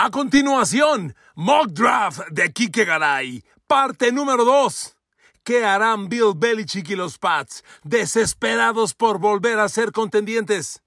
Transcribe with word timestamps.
A 0.00 0.10
continuación, 0.12 1.16
Mock 1.34 1.70
Draft 1.70 2.28
de 2.30 2.52
Kike 2.52 2.84
Garay, 2.84 3.42
parte 3.66 4.12
número 4.12 4.44
2. 4.44 4.96
¿Qué 5.42 5.64
harán 5.64 6.08
Bill 6.08 6.34
Belichick 6.36 6.90
y 6.90 6.94
los 6.94 7.18
Pats, 7.18 7.64
desesperados 7.82 8.94
por 8.94 9.18
volver 9.18 9.58
a 9.58 9.68
ser 9.68 9.90
contendientes? 9.90 10.84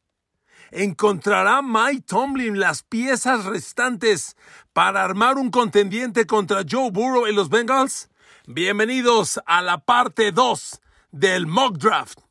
¿Encontrará 0.72 1.62
Mike 1.62 2.06
Tomlin 2.08 2.58
las 2.58 2.84
piezas 2.84 3.44
restantes 3.44 4.38
para 4.72 5.04
armar 5.04 5.36
un 5.36 5.52
contendiente 5.52 6.26
contra 6.26 6.64
Joe 6.64 6.90
Burrow 6.90 7.28
y 7.28 7.34
los 7.34 7.50
Bengals? 7.50 8.10
Bienvenidos 8.48 9.42
a 9.46 9.62
la 9.62 9.80
parte 9.80 10.32
2 10.32 10.80
del 11.12 11.48
Mock 11.48 11.80
Draft. 11.80 12.31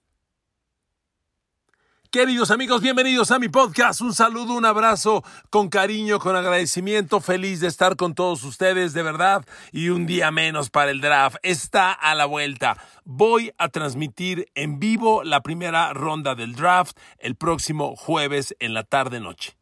Queridos 2.11 2.51
amigos, 2.51 2.83
bienvenidos 2.83 3.31
a 3.31 3.39
mi 3.39 3.49
podcast. 3.49 4.01
Un 4.01 4.13
saludo, 4.13 4.55
un 4.55 4.65
abrazo 4.65 5.23
con 5.49 5.69
cariño, 5.69 6.19
con 6.19 6.35
agradecimiento. 6.35 7.21
Feliz 7.21 7.61
de 7.61 7.69
estar 7.69 7.95
con 7.95 8.17
todos 8.17 8.43
ustedes, 8.43 8.95
de 8.95 9.05
verdad. 9.05 9.45
Y 9.71 9.91
un 9.91 10.07
día 10.07 10.33
menos 10.33 10.71
para 10.71 10.91
el 10.91 11.01
draft. 11.01 11.37
Está 11.45 11.93
a 11.93 12.17
la 12.17 12.27
vuelta. 12.27 12.77
Voy 13.05 13.53
a 13.59 13.69
transmitir 13.69 14.49
en 14.57 14.81
vivo 14.81 15.23
la 15.23 15.43
primera 15.43 15.93
ronda 15.93 16.35
del 16.35 16.57
draft 16.57 16.99
el 17.21 17.37
próximo 17.37 17.95
jueves 17.95 18.57
en 18.59 18.75
la 18.75 18.83
tarde-noche. 18.83 19.57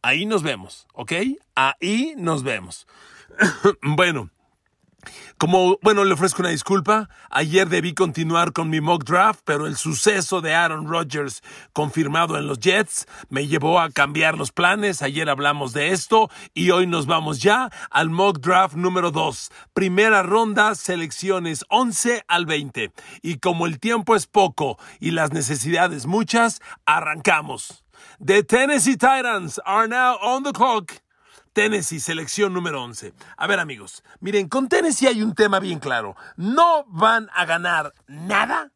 Ahí 0.00 0.24
nos 0.24 0.42
vemos, 0.42 0.86
¿ok? 0.94 1.12
Ahí 1.54 2.14
nos 2.16 2.42
vemos. 2.42 2.86
bueno. 3.82 4.30
Como, 5.38 5.78
bueno, 5.82 6.04
le 6.04 6.14
ofrezco 6.14 6.42
una 6.42 6.50
disculpa. 6.50 7.08
Ayer 7.30 7.68
debí 7.68 7.94
continuar 7.94 8.52
con 8.52 8.70
mi 8.70 8.80
mock 8.80 9.04
draft, 9.04 9.40
pero 9.44 9.66
el 9.66 9.76
suceso 9.76 10.40
de 10.40 10.54
Aaron 10.54 10.86
Rodgers 10.86 11.42
confirmado 11.72 12.36
en 12.36 12.46
los 12.46 12.58
Jets 12.58 13.06
me 13.28 13.46
llevó 13.46 13.80
a 13.80 13.90
cambiar 13.90 14.36
los 14.36 14.52
planes. 14.52 15.02
Ayer 15.02 15.28
hablamos 15.30 15.72
de 15.72 15.90
esto 15.90 16.30
y 16.54 16.70
hoy 16.70 16.86
nos 16.86 17.06
vamos 17.06 17.40
ya 17.40 17.70
al 17.90 18.10
mock 18.10 18.38
draft 18.40 18.74
número 18.74 19.10
2. 19.10 19.50
Primera 19.72 20.22
ronda, 20.22 20.74
selecciones 20.74 21.64
11 21.68 22.24
al 22.28 22.46
20. 22.46 22.92
Y 23.22 23.38
como 23.38 23.66
el 23.66 23.78
tiempo 23.78 24.16
es 24.16 24.26
poco 24.26 24.78
y 24.98 25.12
las 25.12 25.32
necesidades 25.32 26.06
muchas, 26.06 26.60
arrancamos. 26.84 27.84
The 28.18 28.42
Tennessee 28.42 28.96
Titans 28.96 29.58
are 29.64 29.88
now 29.88 30.16
on 30.20 30.42
the 30.42 30.52
clock. 30.52 31.00
Tennessee, 31.52 31.98
selección 31.98 32.52
número 32.54 32.82
11. 32.82 33.12
A 33.36 33.46
ver 33.46 33.58
amigos, 33.58 34.04
miren, 34.20 34.48
con 34.48 34.68
Tennessee 34.68 35.08
hay 35.08 35.22
un 35.22 35.34
tema 35.34 35.58
bien 35.58 35.80
claro. 35.80 36.14
No 36.36 36.84
van 36.86 37.28
a 37.34 37.44
ganar 37.44 37.92
nada, 38.06 38.72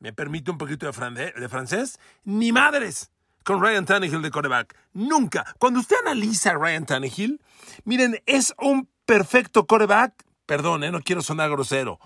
me 0.00 0.14
permite 0.14 0.50
un 0.50 0.56
poquito 0.56 0.86
de, 0.86 1.48
francés, 1.48 2.00
ni 2.24 2.52
madres 2.52 3.10
con 3.44 3.60
Ryan 3.60 3.84
Tannehill 3.84 4.22
de 4.22 4.30
coreback. 4.30 4.74
Nunca. 4.94 5.44
Cuando 5.58 5.80
usted 5.80 5.96
analiza 6.00 6.52
a 6.52 6.54
Ryan 6.54 6.86
Tannehill, 6.86 7.40
miren, 7.84 8.22
es 8.24 8.54
un 8.58 8.88
perfecto 9.04 9.66
coreback, 9.66 10.24
perdón, 10.46 10.90
no 10.90 11.00
quiero 11.02 11.20
sonar 11.20 11.50
grosero, 11.50 12.00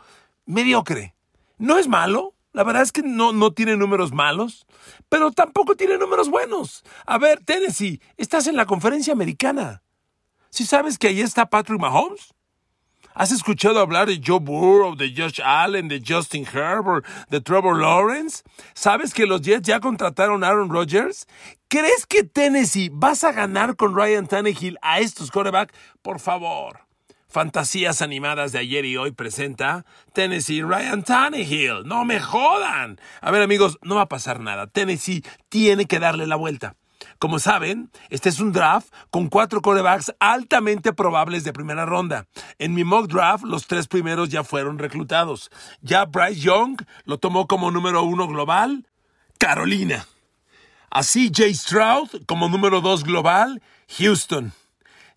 mediocre. 0.45 1.15
No 1.57 1.79
es 1.79 1.87
malo, 1.87 2.35
la 2.53 2.65
verdad 2.65 2.83
es 2.83 2.91
que 2.91 3.03
no, 3.03 3.33
no 3.33 3.53
tiene 3.53 3.77
números 3.77 4.13
malos, 4.13 4.67
pero 5.09 5.31
tampoco 5.31 5.77
tiene 5.77 5.97
números 5.97 6.29
buenos. 6.29 6.83
A 7.07 7.19
ver, 7.19 7.45
Tennessee, 7.45 8.01
estás 8.17 8.49
en 8.49 8.57
la 8.57 8.67
conferencia 8.67 9.13
americana. 9.13 9.84
¿Sí 10.55 10.65
sabes 10.65 10.99
que 10.99 11.09
ahí 11.09 11.21
está 11.21 11.47
Patrick 11.47 11.81
Mahomes? 11.81 12.33
¿Has 13.13 13.33
escuchado 13.33 13.81
hablar 13.81 14.07
de 14.07 14.21
Joe 14.25 14.39
Burrow, 14.39 14.95
de 14.95 15.13
Josh 15.13 15.41
Allen, 15.43 15.89
de 15.89 16.01
Justin 16.01 16.47
Herbert, 16.47 17.05
de 17.29 17.41
Trevor 17.41 17.81
Lawrence? 17.81 18.45
¿Sabes 18.73 19.13
que 19.13 19.27
los 19.27 19.43
Jets 19.43 19.67
ya 19.67 19.81
contrataron 19.81 20.45
a 20.45 20.51
Aaron 20.51 20.71
Rodgers? 20.71 21.27
¿Crees 21.67 22.07
que 22.07 22.23
Tennessee 22.23 22.89
vas 22.93 23.25
a 23.25 23.33
ganar 23.33 23.75
con 23.75 23.97
Ryan 23.97 24.29
Tannehill 24.29 24.79
a 24.81 25.01
estos 25.01 25.33
quarterbacks? 25.33 25.75
Por 26.03 26.21
favor. 26.21 26.87
Fantasías 27.27 28.01
animadas 28.01 28.53
de 28.53 28.61
ayer 28.61 28.85
y 28.85 28.97
hoy 28.97 29.11
presenta 29.11 29.85
Tennessee 30.13 30.63
Ryan 30.63 31.03
Tannehill. 31.03 31.83
No 31.85 32.05
me 32.05 32.21
jodan. 32.21 33.01
A 33.21 33.33
ver 33.33 33.43
amigos, 33.43 33.77
no 33.83 33.97
va 33.97 34.03
a 34.03 34.09
pasar 34.09 34.39
nada. 34.39 34.69
Tennessee 34.69 35.25
tiene 35.49 35.87
que 35.87 35.99
darle 35.99 36.29
la 36.29 36.37
vuelta. 36.37 36.77
Como 37.25 37.39
saben, 37.39 37.91
este 38.11 38.29
es 38.29 38.39
un 38.39 38.53
draft 38.53 38.93
con 39.09 39.31
cuatro 39.31 39.63
corebacks 39.63 40.15
altamente 40.21 40.93
probables 40.93 41.43
de 41.43 41.55
primera 41.55 41.87
ronda. 41.87 42.27
En 42.59 42.75
mi 42.75 42.85
mock 42.85 43.09
draft, 43.09 43.45
los 43.45 43.67
tres 43.67 43.89
primeros 43.89 44.29
ya 44.29 44.45
fueron 44.45 44.79
reclutados. 44.79 45.51
Ya 45.81 46.05
Bryce 46.05 46.43
Young 46.43 46.83
lo 47.07 47.17
tomó 47.17 47.47
como 47.47 47.71
número 47.71 48.03
uno 48.03 48.29
global, 48.29 48.87
Carolina. 49.39 50.07
Así 50.91 51.33
Jay 51.35 51.55
Stroud 51.55 52.11
como 52.27 52.51
número 52.51 52.83
dos 52.83 53.05
global, 53.05 53.63
Houston. 53.97 54.53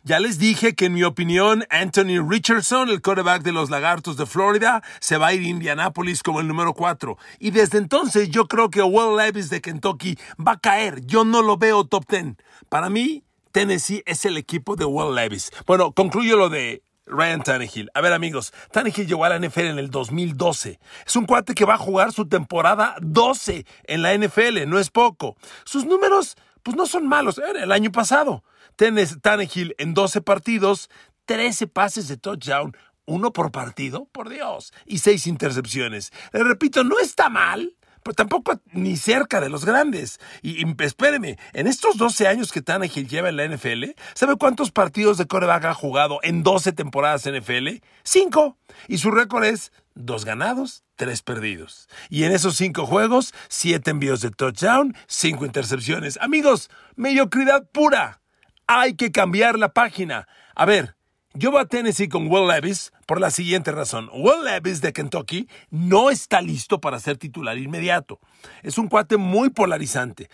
Ya 0.07 0.22
les 0.22 0.40
dije 0.40 0.73
que 0.73 0.85
en 0.85 0.94
mi 0.94 1.03
opinión 1.03 1.66
Anthony 1.69 2.25
Richardson, 2.25 2.88
el 2.88 3.01
quarterback 3.01 3.41
de 3.41 3.51
los 3.51 3.69
Lagartos 3.69 4.16
de 4.16 4.25
Florida, 4.25 4.81
se 5.01 5.18
va 5.18 5.28
a 5.28 5.34
ir 5.34 5.41
a 5.41 5.50
Indianapolis 5.50 6.23
como 6.23 6.40
el 6.40 6.47
número 6.47 6.73
4. 6.73 7.18
Y 7.40 7.51
desde 7.51 7.78
entonces 7.78 8.29
yo 8.29 8.47
creo 8.47 8.69
que 8.69 8.81
Will 8.81 9.17
Levis 9.17 9.50
de 9.50 9.59
Kentucky 9.59 10.17
va 10.40 10.53
a 10.53 10.59
caer. 10.59 11.06
Yo 11.06 11.25
no 11.25 11.41
lo 11.41 11.57
veo 11.57 11.84
top 11.84 12.06
10. 12.07 12.38
Para 12.69 12.90
mí, 12.90 13.25
Tennessee 13.51 14.01
es 14.06 14.23
el 14.23 14.38
equipo 14.38 14.78
de 14.78 14.85
Will 14.85 15.13
Levis. 15.13 15.51
Bueno, 15.66 15.91
concluyo 15.91 16.38
lo 16.38 16.47
de 16.47 16.84
Ryan 17.06 17.44
Tannehill. 17.44 17.91
A 17.94 18.00
ver 18.00 18.13
amigos, 18.13 18.53
Tannehill 18.72 19.07
llegó 19.07 19.25
a 19.25 19.38
la 19.38 19.46
NFL 19.46 19.66
en 19.66 19.78
el 19.78 19.90
2012. 19.90 20.79
Es 21.06 21.16
un 21.17 21.25
cuate 21.25 21.53
que 21.53 21.66
va 21.66 21.73
a 21.73 21.78
jugar 21.78 22.13
su 22.13 22.29
temporada 22.29 22.96
12 23.01 23.66
en 23.84 24.01
la 24.03 24.17
NFL, 24.17 24.69
no 24.69 24.79
es 24.79 24.90
poco. 24.90 25.35
Sus 25.66 25.84
números, 25.84 26.38
pues 26.63 26.78
no 26.78 26.85
son 26.85 27.09
malos, 27.09 27.41
el 27.62 27.73
año 27.73 27.91
pasado. 27.91 28.46
Tannehill 28.77 29.75
en 29.77 29.93
12 29.93 30.21
partidos, 30.21 30.89
13 31.25 31.67
pases 31.67 32.07
de 32.07 32.17
touchdown, 32.17 32.75
uno 33.05 33.33
por 33.33 33.51
partido, 33.51 34.07
por 34.11 34.29
Dios, 34.29 34.73
y 34.85 34.99
seis 34.99 35.27
intercepciones. 35.27 36.11
Le 36.31 36.43
repito, 36.43 36.83
no 36.83 36.99
está 36.99 37.29
mal, 37.29 37.75
pero 38.03 38.13
tampoco 38.13 38.61
ni 38.71 38.95
cerca 38.95 39.41
de 39.41 39.49
los 39.49 39.66
grandes. 39.66 40.19
Y, 40.41 40.66
espéreme, 40.83 41.37
en 41.53 41.67
estos 41.67 41.97
12 41.97 42.27
años 42.27 42.51
que 42.51 42.61
Tannehill 42.61 43.07
lleva 43.07 43.29
en 43.29 43.37
la 43.37 43.47
NFL, 43.47 43.85
¿sabe 44.13 44.35
cuántos 44.37 44.71
partidos 44.71 45.17
de 45.17 45.25
coreback 45.27 45.66
ha 45.66 45.73
jugado 45.73 46.19
en 46.21 46.43
12 46.43 46.71
temporadas 46.73 47.25
NFL? 47.29 47.81
Cinco. 48.03 48.57
Y 48.87 48.99
su 48.99 49.11
récord 49.11 49.45
es 49.45 49.72
dos 49.96 50.23
ganados, 50.23 50.84
tres 50.96 51.22
perdidos. 51.22 51.90
Y 52.09 52.23
en 52.23 52.31
esos 52.31 52.55
cinco 52.55 52.85
juegos, 52.85 53.34
siete 53.49 53.91
envíos 53.91 54.22
de 54.22 54.31
touchdown, 54.31 54.96
cinco 55.07 55.46
intercepciones. 55.46 56.17
Amigos, 56.22 56.69
mediocridad 56.96 57.67
pura 57.72 58.22
hay 58.67 58.96
que 58.96 59.11
cambiar 59.11 59.58
la 59.58 59.69
página. 59.69 60.28
A 60.55 60.66
ver, 60.66 60.96
yo 61.34 61.52
voy 61.52 61.61
a 61.61 61.66
Tennessee 61.66 62.09
con 62.09 62.28
Will 62.28 62.47
Levis 62.47 62.91
por 63.05 63.19
la 63.19 63.31
siguiente 63.31 63.72
razón. 63.72 64.09
Will 64.14 64.43
Levis 64.43 64.81
de 64.81 64.93
Kentucky 64.93 65.47
no 65.69 66.09
está 66.09 66.41
listo 66.41 66.79
para 66.81 66.99
ser 66.99 67.17
titular 67.17 67.58
inmediato. 67.58 68.19
Es 68.64 68.78
un 68.78 68.87
cuate 68.87 69.17
muy 69.17 69.49
polarizante. 69.49 70.29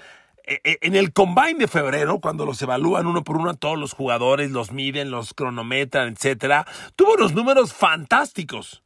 E, 0.45 0.59
e, 0.63 0.77
en 0.81 0.95
el 0.95 1.13
combine 1.13 1.59
de 1.59 1.67
febrero, 1.67 2.19
cuando 2.19 2.45
los 2.45 2.61
evalúan 2.61 3.05
uno 3.05 3.23
por 3.23 3.37
uno 3.37 3.51
a 3.51 3.53
todos 3.53 3.77
los 3.77 3.93
jugadores, 3.93 4.51
los 4.51 4.71
miden, 4.71 5.09
los 5.09 5.33
cronometran, 5.33 6.15
etc., 6.17 6.65
tuvo 6.95 7.13
unos 7.13 7.33
números 7.33 7.73
fantásticos. 7.73 8.83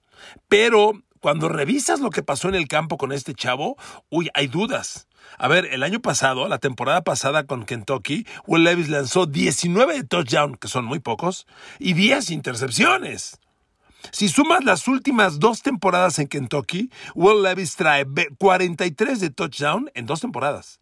Pero 0.48 0.94
cuando 1.20 1.50
revisas 1.50 2.00
lo 2.00 2.10
que 2.10 2.24
pasó 2.24 2.50
en 2.50 2.56
el 2.56 2.68
campo 2.68 2.98
con 2.98 3.12
este 3.12 3.34
chavo, 3.34 3.76
uy, 4.10 4.30
hay 4.34 4.48
dudas. 4.48 5.08
A 5.38 5.48
ver, 5.48 5.66
el 5.72 5.84
año 5.84 6.00
pasado, 6.02 6.48
la 6.48 6.58
temporada 6.58 7.04
pasada 7.04 7.46
con 7.46 7.66
Kentucky, 7.66 8.26
Will 8.46 8.64
Levis 8.64 8.90
lanzó 8.90 9.26
19 9.26 9.94
de 9.94 10.04
touchdown, 10.04 10.56
que 10.56 10.68
son 10.68 10.86
muy 10.86 11.00
pocos, 11.00 11.48
y 11.80 11.94
10 11.94 12.32
intercepciones. 12.32 13.40
Si 14.12 14.30
sumas 14.30 14.64
las 14.64 14.88
últimas 14.88 15.40
dos 15.40 15.62
temporadas 15.62 16.20
en 16.20 16.28
Kentucky, 16.28 16.92
Will 17.16 17.44
Levis 17.44 17.76
trae 17.76 18.06
43 18.38 19.20
de 19.20 19.30
touchdown 19.30 19.92
en 19.94 20.06
dos 20.06 20.22
temporadas. 20.22 20.80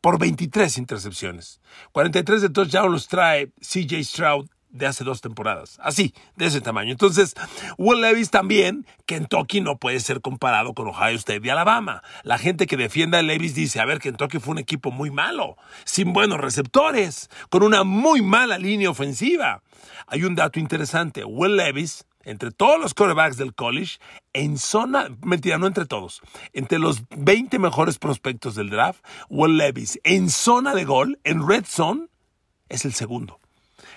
Por 0.00 0.18
23 0.18 0.78
intercepciones. 0.78 1.60
43 1.92 2.42
de 2.42 2.48
touchdown 2.50 2.90
los 2.90 3.06
trae 3.06 3.52
CJ 3.60 4.02
Stroud 4.04 4.48
de 4.72 4.86
hace 4.86 5.04
dos 5.04 5.20
temporadas. 5.20 5.78
Así, 5.82 6.14
de 6.36 6.46
ese 6.46 6.60
tamaño. 6.60 6.90
Entonces, 6.90 7.34
Will 7.78 8.00
Levis 8.00 8.30
también, 8.30 8.86
Kentucky 9.06 9.60
no 9.60 9.76
puede 9.76 10.00
ser 10.00 10.20
comparado 10.20 10.74
con 10.74 10.88
Ohio 10.88 11.16
State 11.16 11.42
y 11.44 11.50
Alabama. 11.50 12.02
La 12.24 12.38
gente 12.38 12.66
que 12.66 12.76
defienda 12.76 13.18
a 13.18 13.22
Levis 13.22 13.54
dice, 13.54 13.80
a 13.80 13.84
ver, 13.84 14.00
Kentucky 14.00 14.38
fue 14.38 14.52
un 14.52 14.58
equipo 14.58 14.90
muy 14.90 15.10
malo, 15.10 15.56
sin 15.84 16.12
buenos 16.12 16.40
receptores, 16.40 17.30
con 17.50 17.62
una 17.62 17.84
muy 17.84 18.22
mala 18.22 18.58
línea 18.58 18.90
ofensiva. 18.90 19.62
Hay 20.06 20.24
un 20.24 20.34
dato 20.34 20.58
interesante. 20.58 21.24
Will 21.24 21.56
Levis, 21.56 22.06
entre 22.24 22.50
todos 22.50 22.80
los 22.80 22.94
quarterbacks 22.94 23.36
del 23.36 23.54
college, 23.54 23.98
en 24.32 24.56
zona, 24.56 25.08
mentira, 25.22 25.58
no 25.58 25.66
entre 25.66 25.84
todos, 25.84 26.22
entre 26.54 26.78
los 26.78 27.02
20 27.10 27.58
mejores 27.58 27.98
prospectos 27.98 28.54
del 28.54 28.70
draft, 28.70 29.04
Will 29.28 29.58
Levis, 29.58 30.00
en 30.04 30.30
zona 30.30 30.74
de 30.74 30.84
gol, 30.84 31.20
en 31.24 31.46
red 31.46 31.64
zone, 31.66 32.06
es 32.70 32.86
el 32.86 32.94
segundo. 32.94 33.41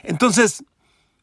Entonces, 0.07 0.63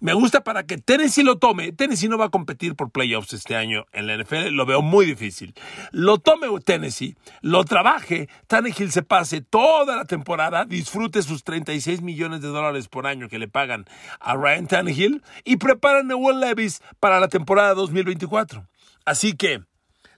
me 0.02 0.14
gusta 0.14 0.42
para 0.42 0.64
que 0.64 0.78
Tennessee 0.78 1.22
lo 1.22 1.38
tome. 1.38 1.70
Tennessee 1.70 2.08
no 2.08 2.18
va 2.18 2.24
a 2.24 2.30
competir 2.30 2.74
por 2.74 2.90
playoffs 2.90 3.34
este 3.34 3.54
año 3.54 3.86
en 3.92 4.08
la 4.08 4.16
NFL, 4.16 4.48
lo 4.48 4.66
veo 4.66 4.82
muy 4.82 5.06
difícil. 5.06 5.54
Lo 5.92 6.18
tome 6.18 6.48
Tennessee, 6.64 7.16
lo 7.40 7.62
trabaje, 7.62 8.28
Tannehill 8.48 8.90
se 8.90 9.02
pase 9.02 9.42
toda 9.42 9.94
la 9.94 10.04
temporada, 10.04 10.64
disfrute 10.64 11.22
sus 11.22 11.44
36 11.44 12.02
millones 12.02 12.40
de 12.40 12.48
dólares 12.48 12.88
por 12.88 13.06
año 13.06 13.28
que 13.28 13.38
le 13.38 13.46
pagan 13.46 13.86
a 14.18 14.34
Ryan 14.34 14.66
Tannehill 14.66 15.22
y 15.44 15.58
preparen 15.58 16.10
a 16.10 16.16
Will 16.16 16.40
Levis 16.40 16.82
para 16.98 17.20
la 17.20 17.28
temporada 17.28 17.74
2024. 17.74 18.66
Así 19.04 19.34
que, 19.36 19.62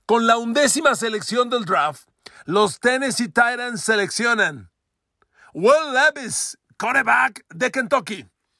con 0.06 0.26
la 0.26 0.38
undécima 0.38 0.94
selección 0.94 1.50
del 1.50 1.67
draft, 1.67 2.08
los 2.46 2.81
Tennessee 2.81 3.28
Titans 3.28 3.84
seleccionan 3.84 4.70
Will 5.52 5.93
Levis, 5.93 6.56
quarterback 6.78 7.44
de 7.55 7.70
Kentucky. 7.70 8.25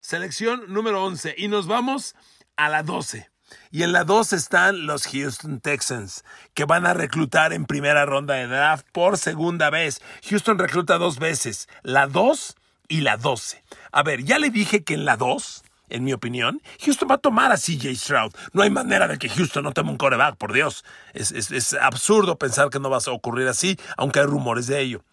Selección 0.00 0.64
número 0.68 1.04
11. 1.04 1.34
Y 1.36 1.48
nos 1.48 1.66
vamos 1.66 2.14
a 2.56 2.68
la 2.68 2.82
12. 2.82 3.30
Y 3.70 3.82
en 3.82 3.92
la 3.92 4.04
12 4.04 4.36
están 4.36 4.86
los 4.86 5.06
Houston 5.06 5.60
Texans, 5.60 6.24
que 6.54 6.64
van 6.64 6.86
a 6.86 6.94
reclutar 6.94 7.52
en 7.52 7.66
primera 7.66 8.06
ronda 8.06 8.34
de 8.34 8.46
draft 8.46 8.86
por 8.92 9.18
segunda 9.18 9.70
vez. 9.70 10.00
Houston 10.28 10.58
recluta 10.58 10.98
dos 10.98 11.18
veces, 11.18 11.68
la 11.82 12.06
2 12.06 12.56
y 12.88 13.00
la 13.00 13.16
12. 13.16 13.62
A 13.92 14.02
ver, 14.02 14.24
ya 14.24 14.38
le 14.38 14.50
dije 14.50 14.84
que 14.84 14.94
en 14.94 15.04
la 15.04 15.16
2, 15.16 15.64
en 15.90 16.04
mi 16.04 16.12
opinión, 16.12 16.62
Houston 16.84 17.08
va 17.10 17.16
a 17.16 17.18
tomar 17.18 17.52
a 17.52 17.56
CJ 17.56 17.94
Stroud. 17.96 18.32
No 18.52 18.62
hay 18.62 18.70
manera 18.70 19.08
de 19.08 19.18
que 19.18 19.28
Houston 19.28 19.64
no 19.64 19.72
tome 19.72 19.90
un 19.90 19.98
coreback, 19.98 20.36
por 20.36 20.52
Dios. 20.52 20.84
Es, 21.12 21.32
es 21.32 21.74
absurdo 21.74 22.38
pensar 22.38 22.70
que 22.70 22.78
no 22.78 22.88
va 22.88 22.98
a 23.04 23.10
ocurrir 23.10 23.48
así, 23.48 23.78
aunque 23.96 24.20
hay 24.20 24.26
rumores 24.26 24.66
de 24.68 24.80
ello. 24.80 25.04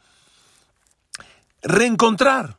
Reencontrar 1.63 2.57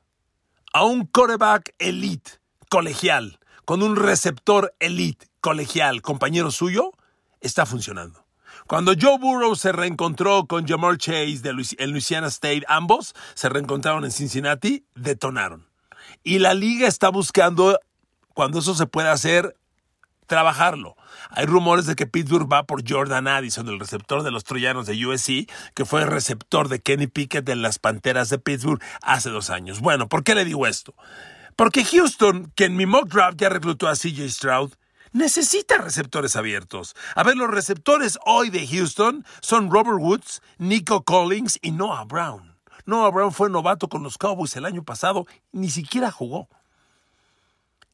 a 0.72 0.84
un 0.84 1.06
coreback 1.06 1.74
elite, 1.78 2.32
colegial, 2.70 3.38
con 3.64 3.82
un 3.82 3.96
receptor 3.96 4.74
elite, 4.80 5.26
colegial, 5.40 6.02
compañero 6.02 6.50
suyo, 6.50 6.92
está 7.40 7.66
funcionando. 7.66 8.24
Cuando 8.66 8.92
Joe 9.00 9.18
Burrow 9.18 9.56
se 9.56 9.72
reencontró 9.72 10.46
con 10.46 10.66
Jamar 10.66 10.98
Chase 10.98 11.38
de 11.38 11.86
Louisiana 11.86 12.26
State, 12.26 12.64
ambos 12.68 13.14
se 13.34 13.48
reencontraron 13.48 14.04
en 14.04 14.10
Cincinnati, 14.10 14.84
detonaron. 14.94 15.66
Y 16.22 16.38
la 16.38 16.52
liga 16.52 16.86
está 16.86 17.08
buscando, 17.08 17.78
cuando 18.34 18.58
eso 18.58 18.74
se 18.74 18.86
puede 18.86 19.08
hacer, 19.08 19.56
trabajarlo. 20.26 20.96
Hay 21.30 21.46
rumores 21.46 21.86
de 21.86 21.94
que 21.94 22.06
Pittsburgh 22.06 22.50
va 22.50 22.64
por 22.64 22.88
Jordan 22.88 23.28
Addison, 23.28 23.68
el 23.68 23.78
receptor 23.78 24.22
de 24.22 24.30
los 24.30 24.44
Troyanos 24.44 24.86
de 24.86 25.06
USC, 25.06 25.50
que 25.74 25.84
fue 25.84 26.02
el 26.02 26.08
receptor 26.08 26.68
de 26.68 26.80
Kenny 26.80 27.06
Pickett 27.06 27.44
de 27.44 27.56
las 27.56 27.78
Panteras 27.78 28.30
de 28.30 28.38
Pittsburgh 28.38 28.82
hace 29.02 29.30
dos 29.30 29.50
años. 29.50 29.80
Bueno, 29.80 30.08
¿por 30.08 30.24
qué 30.24 30.34
le 30.34 30.44
digo 30.44 30.66
esto? 30.66 30.94
Porque 31.56 31.84
Houston, 31.84 32.52
que 32.54 32.64
en 32.64 32.76
mi 32.76 32.86
mock 32.86 33.08
draft 33.08 33.38
ya 33.40 33.48
reclutó 33.48 33.88
a 33.88 33.94
CJ 33.94 34.28
Stroud, 34.30 34.72
necesita 35.12 35.78
receptores 35.78 36.36
abiertos. 36.36 36.94
A 37.14 37.22
ver, 37.22 37.36
los 37.36 37.50
receptores 37.50 38.18
hoy 38.24 38.50
de 38.50 38.66
Houston 38.66 39.24
son 39.40 39.70
Robert 39.70 39.98
Woods, 40.00 40.40
Nico 40.58 41.02
Collins 41.04 41.58
y 41.60 41.72
Noah 41.72 42.04
Brown. 42.04 42.56
Noah 42.86 43.10
Brown 43.10 43.32
fue 43.32 43.50
novato 43.50 43.88
con 43.88 44.02
los 44.02 44.16
Cowboys 44.16 44.56
el 44.56 44.64
año 44.64 44.82
pasado, 44.82 45.26
ni 45.52 45.68
siquiera 45.68 46.10
jugó. 46.10 46.48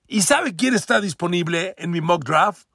¿Y 0.07 0.23
sabe 0.23 0.55
quién 0.55 0.75
está 0.75 1.01
disponible 1.01 1.75
en 1.79 1.91
mi 1.91 2.01
mock 2.01 2.25
draft? 2.25 2.69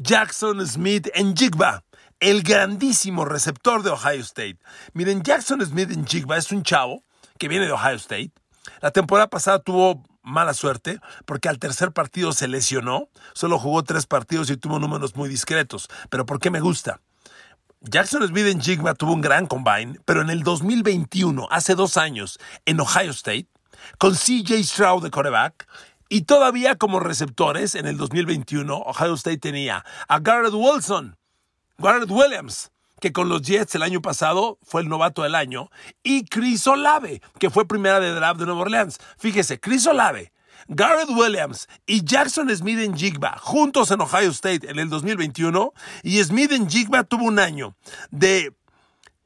Jackson 0.00 0.64
Smith 0.64 1.08
en 1.14 1.36
Jigba, 1.36 1.82
el 2.20 2.44
grandísimo 2.44 3.24
receptor 3.24 3.82
de 3.82 3.90
Ohio 3.90 4.20
State. 4.20 4.58
Miren, 4.92 5.24
Jackson 5.24 5.60
Smith 5.66 5.90
en 5.90 6.06
Jigba 6.06 6.36
es 6.36 6.52
un 6.52 6.62
chavo 6.62 7.02
que 7.36 7.48
viene 7.48 7.66
de 7.66 7.72
Ohio 7.72 7.96
State. 7.96 8.30
La 8.80 8.92
temporada 8.92 9.28
pasada 9.28 9.58
tuvo 9.58 10.04
mala 10.22 10.54
suerte 10.54 11.00
porque 11.26 11.48
al 11.48 11.58
tercer 11.58 11.90
partido 11.90 12.32
se 12.32 12.46
lesionó. 12.46 13.08
Solo 13.34 13.58
jugó 13.58 13.82
tres 13.82 14.06
partidos 14.06 14.50
y 14.50 14.56
tuvo 14.56 14.78
números 14.78 15.16
muy 15.16 15.28
discretos. 15.28 15.88
Pero 16.10 16.26
¿por 16.26 16.38
qué 16.38 16.50
me 16.50 16.60
gusta? 16.60 17.00
Jackson 17.80 18.26
Smith 18.28 18.46
en 18.46 18.60
Jigba 18.60 18.94
tuvo 18.94 19.12
un 19.12 19.20
gran 19.20 19.46
combine, 19.46 19.98
pero 20.04 20.22
en 20.22 20.30
el 20.30 20.44
2021, 20.44 21.48
hace 21.50 21.74
dos 21.74 21.96
años, 21.96 22.38
en 22.66 22.78
Ohio 22.80 23.10
State, 23.10 23.48
con 23.98 24.14
CJ 24.14 24.62
Stroud 24.62 25.02
de 25.02 25.10
quarterback, 25.10 25.66
y 26.08 26.22
todavía 26.22 26.76
como 26.76 27.00
receptores, 27.00 27.74
en 27.74 27.86
el 27.86 27.96
2021, 27.96 28.74
Ohio 28.76 29.14
State 29.14 29.38
tenía 29.38 29.84
a 30.08 30.18
Garrett 30.20 30.54
Wilson, 30.54 31.16
Garrett 31.78 32.10
Williams, 32.10 32.70
que 33.00 33.12
con 33.12 33.28
los 33.28 33.42
Jets 33.42 33.74
el 33.74 33.82
año 33.82 34.02
pasado 34.02 34.58
fue 34.62 34.82
el 34.82 34.88
novato 34.88 35.22
del 35.22 35.34
año, 35.34 35.70
y 36.02 36.24
Chris 36.24 36.66
Olave, 36.66 37.20
que 37.38 37.50
fue 37.50 37.68
primera 37.68 38.00
de 38.00 38.12
draft 38.12 38.40
de 38.40 38.46
Nueva 38.46 38.62
Orleans. 38.62 38.98
Fíjese, 39.18 39.60
Chris 39.60 39.86
Olave, 39.86 40.32
Garrett 40.66 41.10
Williams 41.10 41.68
y 41.86 42.04
Jackson 42.04 42.54
Smith 42.54 42.78
en 42.80 42.96
Jigba 42.96 43.38
juntos 43.38 43.90
en 43.90 44.00
Ohio 44.00 44.30
State 44.30 44.68
en 44.68 44.78
el 44.78 44.88
2021, 44.88 45.72
y 46.02 46.22
Smith 46.24 46.52
en 46.52 46.68
Jigba 46.68 47.04
tuvo 47.04 47.24
un 47.24 47.38
año 47.38 47.76
de 48.10 48.52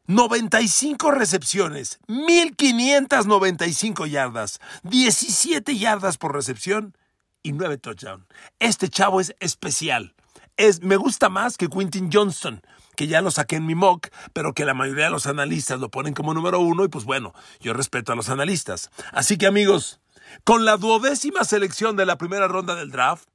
95 0.07 1.13
recepciones, 1.13 2.01
1595 2.09 4.07
yardas, 4.07 4.59
17 4.83 5.79
yardas 5.79 6.19
por 6.19 6.35
recepción 6.35 6.97
y 7.43 7.53
9 7.53 7.79
touchdowns. 7.79 8.27
Este 8.59 8.89
chavo 8.89 9.21
es 9.21 9.35
especial. 9.41 10.15
Es, 10.57 10.83
me 10.83 10.97
gusta 10.97 11.29
más 11.29 11.57
que 11.57 11.69
Quintin 11.69 12.11
Johnston, 12.13 12.63
que 12.97 13.07
ya 13.07 13.23
lo 13.23 13.31
saqué 13.31 13.57
en 13.57 13.67
mi 13.67 13.75
mock, 13.75 14.09
pero 14.33 14.55
que 14.55 14.65
la 14.65 14.75
mayoría 14.75 15.05
de 15.05 15.11
los 15.11 15.27
analistas 15.27 15.81
lo 15.81 15.89
ponen 15.91 16.15
como 16.15 16.35
número 16.35 16.61
uno 16.61 16.85
y 16.85 16.89
pues 16.89 17.05
bueno, 17.05 17.33
yo 17.61 17.73
respeto 17.73 18.13
a 18.13 18.17
los 18.17 18.29
analistas. 18.29 18.91
Así 19.13 19.39
que 19.39 19.47
amigos, 19.47 20.01
con 20.45 20.65
la 20.65 20.77
duodécima 20.77 21.45
selección 21.45 21.97
de 21.97 22.07
la 22.07 22.19
primera 22.19 22.49
ronda 22.49 22.75
del 22.75 22.91
draft, 22.91 23.29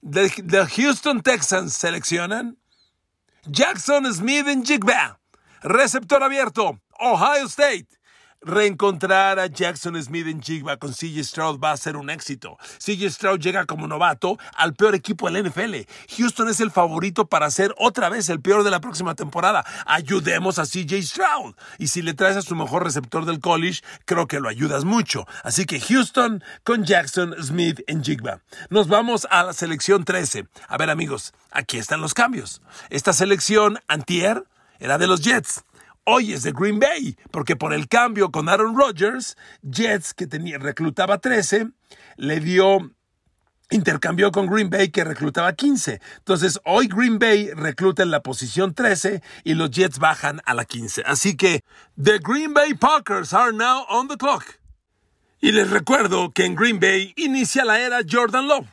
de, 0.00 0.30
Houston 0.66 1.22
Texans 1.22 1.74
seleccionan 1.74 2.58
Jackson 3.44 4.12
Smith 4.12 4.46
en 4.48 4.64
Jigba 4.64 5.20
receptor 5.62 6.22
abierto, 6.22 6.80
Ohio 6.98 7.46
State. 7.46 7.88
Reencontrar 8.44 9.38
a 9.38 9.46
Jackson 9.46 10.02
Smith 10.02 10.26
en 10.26 10.42
Jigba 10.42 10.76
con 10.76 10.92
CJ 10.92 11.22
Stroud 11.22 11.60
va 11.60 11.70
a 11.70 11.76
ser 11.76 11.96
un 11.96 12.10
éxito. 12.10 12.58
CJ 12.84 13.08
Stroud 13.10 13.38
llega 13.38 13.66
como 13.66 13.86
novato 13.86 14.36
al 14.56 14.74
peor 14.74 14.96
equipo 14.96 15.30
de 15.30 15.40
la 15.40 15.48
NFL. 15.48 15.88
Houston 16.16 16.48
es 16.48 16.58
el 16.58 16.72
favorito 16.72 17.26
para 17.28 17.48
ser 17.52 17.72
otra 17.78 18.08
vez 18.08 18.28
el 18.30 18.40
peor 18.40 18.64
de 18.64 18.72
la 18.72 18.80
próxima 18.80 19.14
temporada. 19.14 19.64
Ayudemos 19.86 20.58
a 20.58 20.64
CJ 20.64 21.02
Stroud. 21.02 21.54
Y 21.78 21.86
si 21.86 22.02
le 22.02 22.14
traes 22.14 22.36
a 22.36 22.42
su 22.42 22.56
mejor 22.56 22.82
receptor 22.82 23.26
del 23.26 23.38
college, 23.38 23.82
creo 24.06 24.26
que 24.26 24.40
lo 24.40 24.48
ayudas 24.48 24.84
mucho. 24.84 25.24
Así 25.44 25.64
que 25.64 25.78
Houston 25.78 26.42
con 26.64 26.84
Jackson 26.84 27.36
Smith 27.40 27.80
en 27.86 28.02
Jigba. 28.02 28.40
Nos 28.70 28.88
vamos 28.88 29.28
a 29.30 29.44
la 29.44 29.52
selección 29.52 30.04
13. 30.04 30.48
A 30.66 30.76
ver 30.78 30.90
amigos, 30.90 31.32
aquí 31.52 31.78
están 31.78 32.00
los 32.00 32.12
cambios. 32.12 32.60
Esta 32.90 33.12
selección 33.12 33.78
antier 33.86 34.42
era 34.82 34.98
de 34.98 35.06
los 35.06 35.20
Jets 35.20 35.64
hoy 36.04 36.32
es 36.32 36.42
de 36.42 36.52
Green 36.52 36.78
Bay, 36.78 37.16
porque 37.30 37.56
por 37.56 37.72
el 37.72 37.88
cambio 37.88 38.30
con 38.30 38.48
Aaron 38.48 38.76
Rodgers, 38.76 39.36
Jets, 39.62 40.14
que 40.14 40.26
tenía, 40.26 40.58
reclutaba 40.58 41.18
13, 41.18 41.68
le 42.16 42.40
dio 42.40 42.90
intercambió 43.70 44.30
con 44.32 44.48
Green 44.48 44.68
Bay 44.68 44.90
que 44.90 45.02
reclutaba 45.02 45.54
15. 45.54 46.00
Entonces, 46.18 46.60
hoy 46.64 46.88
Green 46.88 47.18
Bay 47.18 47.50
recluta 47.54 48.02
en 48.02 48.10
la 48.10 48.22
posición 48.22 48.74
13 48.74 49.22
y 49.44 49.54
los 49.54 49.70
Jets 49.70 49.98
bajan 49.98 50.42
a 50.44 50.52
la 50.52 50.66
15. 50.66 51.04
Así 51.06 51.36
que, 51.36 51.64
the 52.02 52.18
Green 52.18 52.52
Bay 52.52 52.74
Packers 52.74 53.32
are 53.32 53.52
now 53.52 53.86
on 53.88 54.08
the 54.08 54.16
clock. 54.18 54.44
Y 55.40 55.52
les 55.52 55.70
recuerdo 55.70 56.30
que 56.32 56.44
en 56.44 56.54
Green 56.54 56.80
Bay 56.80 57.14
inicia 57.16 57.64
la 57.64 57.80
era 57.80 58.00
Jordan 58.08 58.46
Love. 58.46 58.66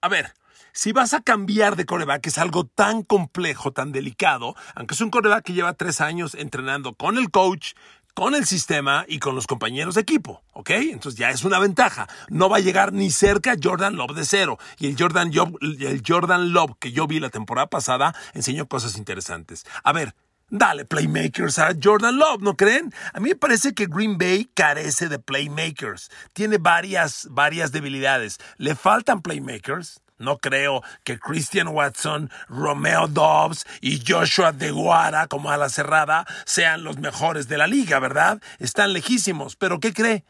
A 0.00 0.08
ver, 0.08 0.32
si 0.72 0.92
vas 0.92 1.14
a 1.14 1.20
cambiar 1.20 1.76
de 1.76 1.86
coreback, 1.86 2.26
es 2.26 2.38
algo 2.38 2.64
tan 2.64 3.02
complejo, 3.02 3.72
tan 3.72 3.92
delicado, 3.92 4.54
aunque 4.74 4.94
es 4.94 5.00
un 5.00 5.10
coreback 5.10 5.44
que 5.44 5.52
lleva 5.52 5.74
tres 5.74 6.00
años 6.00 6.34
entrenando 6.34 6.94
con 6.94 7.18
el 7.18 7.30
coach, 7.30 7.72
con 8.14 8.34
el 8.34 8.44
sistema 8.44 9.04
y 9.08 9.18
con 9.18 9.34
los 9.34 9.46
compañeros 9.46 9.94
de 9.94 10.02
equipo, 10.02 10.42
¿ok? 10.52 10.70
Entonces 10.70 11.18
ya 11.18 11.30
es 11.30 11.44
una 11.44 11.58
ventaja. 11.58 12.08
No 12.28 12.48
va 12.48 12.58
a 12.58 12.60
llegar 12.60 12.92
ni 12.92 13.10
cerca 13.10 13.56
Jordan 13.62 13.96
Love 13.96 14.14
de 14.14 14.24
cero. 14.24 14.58
Y 14.78 14.88
el 14.88 14.96
Jordan, 14.98 15.30
el 15.60 16.02
Jordan 16.06 16.52
Love 16.52 16.72
que 16.78 16.92
yo 16.92 17.06
vi 17.06 17.20
la 17.20 17.30
temporada 17.30 17.68
pasada 17.68 18.14
enseñó 18.34 18.66
cosas 18.66 18.96
interesantes. 18.98 19.64
A 19.84 19.92
ver, 19.92 20.14
Dale 20.52 20.84
playmakers 20.84 21.60
a 21.60 21.76
Jordan 21.80 22.18
Love, 22.18 22.42
¿no 22.42 22.56
creen? 22.56 22.92
A 23.12 23.20
mí 23.20 23.28
me 23.28 23.36
parece 23.36 23.72
que 23.72 23.86
Green 23.86 24.18
Bay 24.18 24.50
carece 24.52 25.08
de 25.08 25.20
playmakers. 25.20 26.10
Tiene 26.32 26.58
varias, 26.58 27.28
varias 27.30 27.70
debilidades. 27.70 28.38
Le 28.56 28.74
faltan 28.74 29.22
playmakers. 29.22 30.00
No 30.20 30.36
creo 30.36 30.82
que 31.02 31.18
Christian 31.18 31.68
Watson, 31.68 32.30
Romeo 32.48 33.08
Dobbs 33.08 33.64
y 33.80 34.02
Joshua 34.06 34.52
DeGuara 34.52 35.26
como 35.28 35.50
a 35.50 35.56
la 35.56 35.70
cerrada 35.70 36.26
sean 36.44 36.84
los 36.84 36.98
mejores 36.98 37.48
de 37.48 37.56
la 37.56 37.66
liga, 37.66 37.98
¿verdad? 37.98 38.40
Están 38.58 38.92
lejísimos. 38.92 39.56
Pero 39.56 39.80
¿qué 39.80 39.94
cree? 39.94 40.24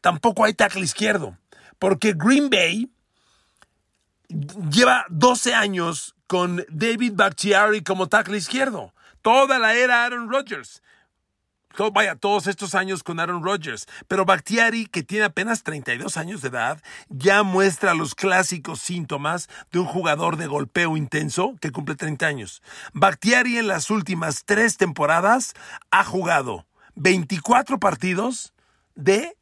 Tampoco 0.00 0.44
hay 0.44 0.54
tackle 0.54 0.82
izquierdo. 0.82 1.38
Porque 1.78 2.14
Green 2.16 2.50
Bay 2.50 2.90
lleva 4.70 5.06
12 5.08 5.54
años 5.54 6.16
con 6.26 6.64
David 6.68 7.12
Bakhtiari 7.14 7.82
como 7.82 8.08
tackle 8.08 8.38
izquierdo. 8.38 8.92
Toda 9.22 9.60
la 9.60 9.74
era 9.74 10.04
Aaron 10.04 10.28
Rodgers 10.28 10.82
vaya, 11.92 12.16
todos 12.16 12.46
estos 12.46 12.74
años 12.74 13.02
con 13.02 13.20
Aaron 13.20 13.42
Rodgers. 13.42 13.86
Pero 14.08 14.24
Bakhtiari, 14.24 14.86
que 14.86 15.02
tiene 15.02 15.24
apenas 15.24 15.62
32 15.62 16.16
años 16.16 16.42
de 16.42 16.48
edad, 16.48 16.82
ya 17.08 17.42
muestra 17.42 17.94
los 17.94 18.14
clásicos 18.14 18.80
síntomas 18.80 19.48
de 19.70 19.78
un 19.78 19.86
jugador 19.86 20.36
de 20.36 20.46
golpeo 20.46 20.96
intenso 20.96 21.54
que 21.60 21.72
cumple 21.72 21.94
30 21.94 22.26
años. 22.26 22.62
Bakhtiari 22.92 23.58
en 23.58 23.68
las 23.68 23.90
últimas 23.90 24.44
tres 24.44 24.76
temporadas 24.76 25.54
ha 25.90 26.04
jugado 26.04 26.66
24 26.96 27.78
partidos 27.78 28.52
de 28.94 29.37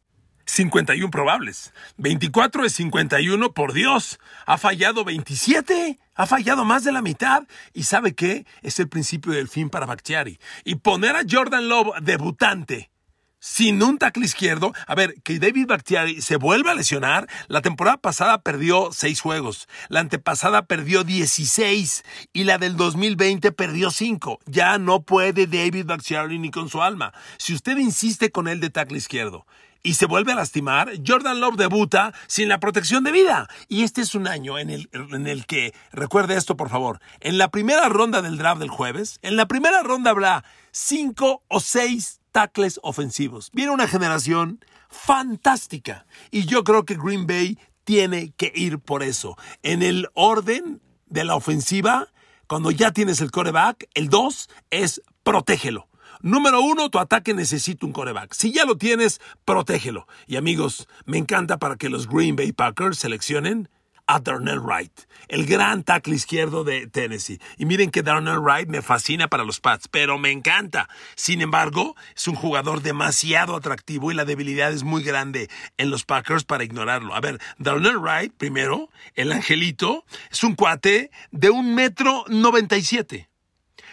51 0.46 1.10
probables. 1.10 1.72
24 1.98 2.62
de 2.62 2.70
51, 2.70 3.52
por 3.52 3.72
Dios. 3.72 4.18
Ha 4.46 4.56
fallado 4.58 5.04
27. 5.04 5.98
Ha 6.14 6.26
fallado 6.26 6.64
más 6.64 6.84
de 6.84 6.92
la 6.92 7.02
mitad. 7.02 7.42
¿Y 7.74 7.82
sabe 7.82 8.14
qué? 8.14 8.46
Es 8.62 8.78
el 8.80 8.88
principio 8.88 9.32
del 9.32 9.48
fin 9.48 9.68
para 9.68 9.86
Bakhtiari. 9.86 10.38
Y 10.64 10.76
poner 10.76 11.16
a 11.16 11.22
Jordan 11.28 11.68
Love 11.68 12.00
debutante 12.00 12.90
sin 13.38 13.80
un 13.82 13.98
tackle 13.98 14.24
izquierdo. 14.24 14.72
A 14.86 14.94
ver, 14.94 15.14
que 15.22 15.38
David 15.38 15.66
Bakhtiari 15.66 16.20
se 16.20 16.36
vuelva 16.36 16.72
a 16.72 16.74
lesionar. 16.74 17.28
La 17.48 17.60
temporada 17.60 17.96
pasada 17.98 18.42
perdió 18.42 18.90
6 18.92 19.20
juegos. 19.20 19.68
La 19.88 20.00
antepasada 20.00 20.66
perdió 20.66 21.04
16. 21.04 22.04
Y 22.32 22.44
la 22.44 22.58
del 22.58 22.76
2020 22.76 23.52
perdió 23.52 23.90
5. 23.90 24.40
Ya 24.46 24.78
no 24.78 25.02
puede 25.02 25.46
David 25.46 25.86
Bakhtiari 25.86 26.38
ni 26.38 26.50
con 26.50 26.68
su 26.68 26.82
alma. 26.82 27.12
Si 27.36 27.54
usted 27.54 27.76
insiste 27.76 28.30
con 28.30 28.48
él 28.48 28.60
de 28.60 28.70
tackle 28.70 28.98
izquierdo 28.98 29.46
y 29.86 29.94
se 29.94 30.06
vuelve 30.06 30.32
a 30.32 30.34
lastimar, 30.34 30.90
Jordan 31.06 31.38
Love 31.38 31.54
debuta 31.54 32.12
sin 32.26 32.48
la 32.48 32.58
protección 32.58 33.04
de 33.04 33.12
vida. 33.12 33.48
Y 33.68 33.84
este 33.84 34.00
es 34.00 34.16
un 34.16 34.26
año 34.26 34.58
en 34.58 34.68
el, 34.68 34.90
en 34.92 35.28
el 35.28 35.46
que, 35.46 35.74
recuerde 35.92 36.36
esto 36.36 36.56
por 36.56 36.70
favor, 36.70 36.98
en 37.20 37.38
la 37.38 37.52
primera 37.52 37.88
ronda 37.88 38.20
del 38.20 38.36
draft 38.36 38.58
del 38.58 38.68
jueves, 38.68 39.20
en 39.22 39.36
la 39.36 39.46
primera 39.46 39.84
ronda 39.84 40.10
habrá 40.10 40.44
cinco 40.72 41.44
o 41.46 41.60
seis 41.60 42.20
tackles 42.32 42.80
ofensivos. 42.82 43.50
Viene 43.52 43.70
una 43.70 43.86
generación 43.86 44.58
fantástica. 44.90 46.04
Y 46.32 46.46
yo 46.46 46.64
creo 46.64 46.84
que 46.84 46.96
Green 46.96 47.28
Bay 47.28 47.56
tiene 47.84 48.32
que 48.36 48.50
ir 48.56 48.80
por 48.80 49.04
eso. 49.04 49.36
En 49.62 49.84
el 49.84 50.08
orden 50.14 50.80
de 51.06 51.22
la 51.22 51.36
ofensiva, 51.36 52.08
cuando 52.48 52.72
ya 52.72 52.90
tienes 52.90 53.20
el 53.20 53.30
coreback, 53.30 53.88
el 53.94 54.08
dos 54.08 54.50
es 54.70 55.00
protégelo. 55.22 55.86
Número 56.20 56.60
uno, 56.60 56.90
tu 56.90 56.98
ataque 56.98 57.34
necesita 57.34 57.86
un 57.86 57.92
coreback. 57.92 58.32
Si 58.34 58.52
ya 58.52 58.64
lo 58.64 58.76
tienes, 58.76 59.20
protégelo. 59.44 60.06
Y 60.26 60.36
amigos, 60.36 60.88
me 61.04 61.18
encanta 61.18 61.58
para 61.58 61.76
que 61.76 61.88
los 61.88 62.08
Green 62.08 62.36
Bay 62.36 62.52
Packers 62.52 62.98
seleccionen 62.98 63.68
a 64.06 64.20
Darnell 64.20 64.60
Wright, 64.60 65.00
el 65.28 65.46
gran 65.46 65.82
tackle 65.82 66.14
izquierdo 66.14 66.62
de 66.62 66.86
Tennessee. 66.86 67.40
Y 67.58 67.66
miren 67.66 67.90
que 67.90 68.02
Darnell 68.02 68.38
Wright 68.38 68.68
me 68.68 68.82
fascina 68.82 69.28
para 69.28 69.44
los 69.44 69.60
Pats, 69.60 69.88
pero 69.88 70.16
me 70.16 70.30
encanta. 70.30 70.88
Sin 71.16 71.40
embargo, 71.40 71.96
es 72.14 72.28
un 72.28 72.36
jugador 72.36 72.82
demasiado 72.82 73.56
atractivo 73.56 74.12
y 74.12 74.14
la 74.14 74.24
debilidad 74.24 74.72
es 74.72 74.84
muy 74.84 75.02
grande 75.02 75.50
en 75.76 75.90
los 75.90 76.04
Packers 76.04 76.44
para 76.44 76.64
ignorarlo. 76.64 77.14
A 77.14 77.20
ver, 77.20 77.40
Darnell 77.58 77.98
Wright, 77.98 78.32
primero, 78.32 78.90
el 79.14 79.32
angelito, 79.32 80.04
es 80.30 80.44
un 80.44 80.54
cuate 80.54 81.10
de 81.32 81.50
un 81.50 81.74
metro 81.74 82.24
noventa 82.28 82.76
y 82.76 82.82
siete. 82.82 83.28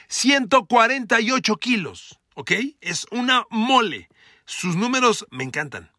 148 0.08 1.56
kilos, 1.58 2.20
¿ok? 2.36 2.52
Es 2.82 3.06
una 3.12 3.46
mole. 3.50 4.10
Sus 4.46 4.76
números 4.76 5.26
me 5.32 5.44
encantan. 5.44 5.92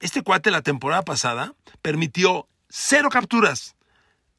Este 0.00 0.22
cuate 0.22 0.50
la 0.50 0.62
temporada 0.62 1.02
pasada 1.02 1.54
permitió 1.80 2.48
cero 2.68 3.08
capturas, 3.10 3.76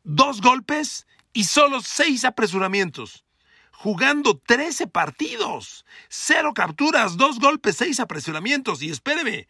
dos 0.03 0.41
golpes 0.41 1.08
y 1.32 1.46
solo 1.46 1.82
seis 1.82 2.25
apresuramientos. 2.25 3.24
Jugando 3.72 4.38
13 4.38 4.88
partidos, 4.88 5.86
cero 6.10 6.53
capturas, 6.53 7.17
dos 7.17 7.39
golpes, 7.39 7.77
seis 7.77 8.00
apresuramientos. 8.00 8.82
Y 8.82 8.89
espéreme, 8.89 9.48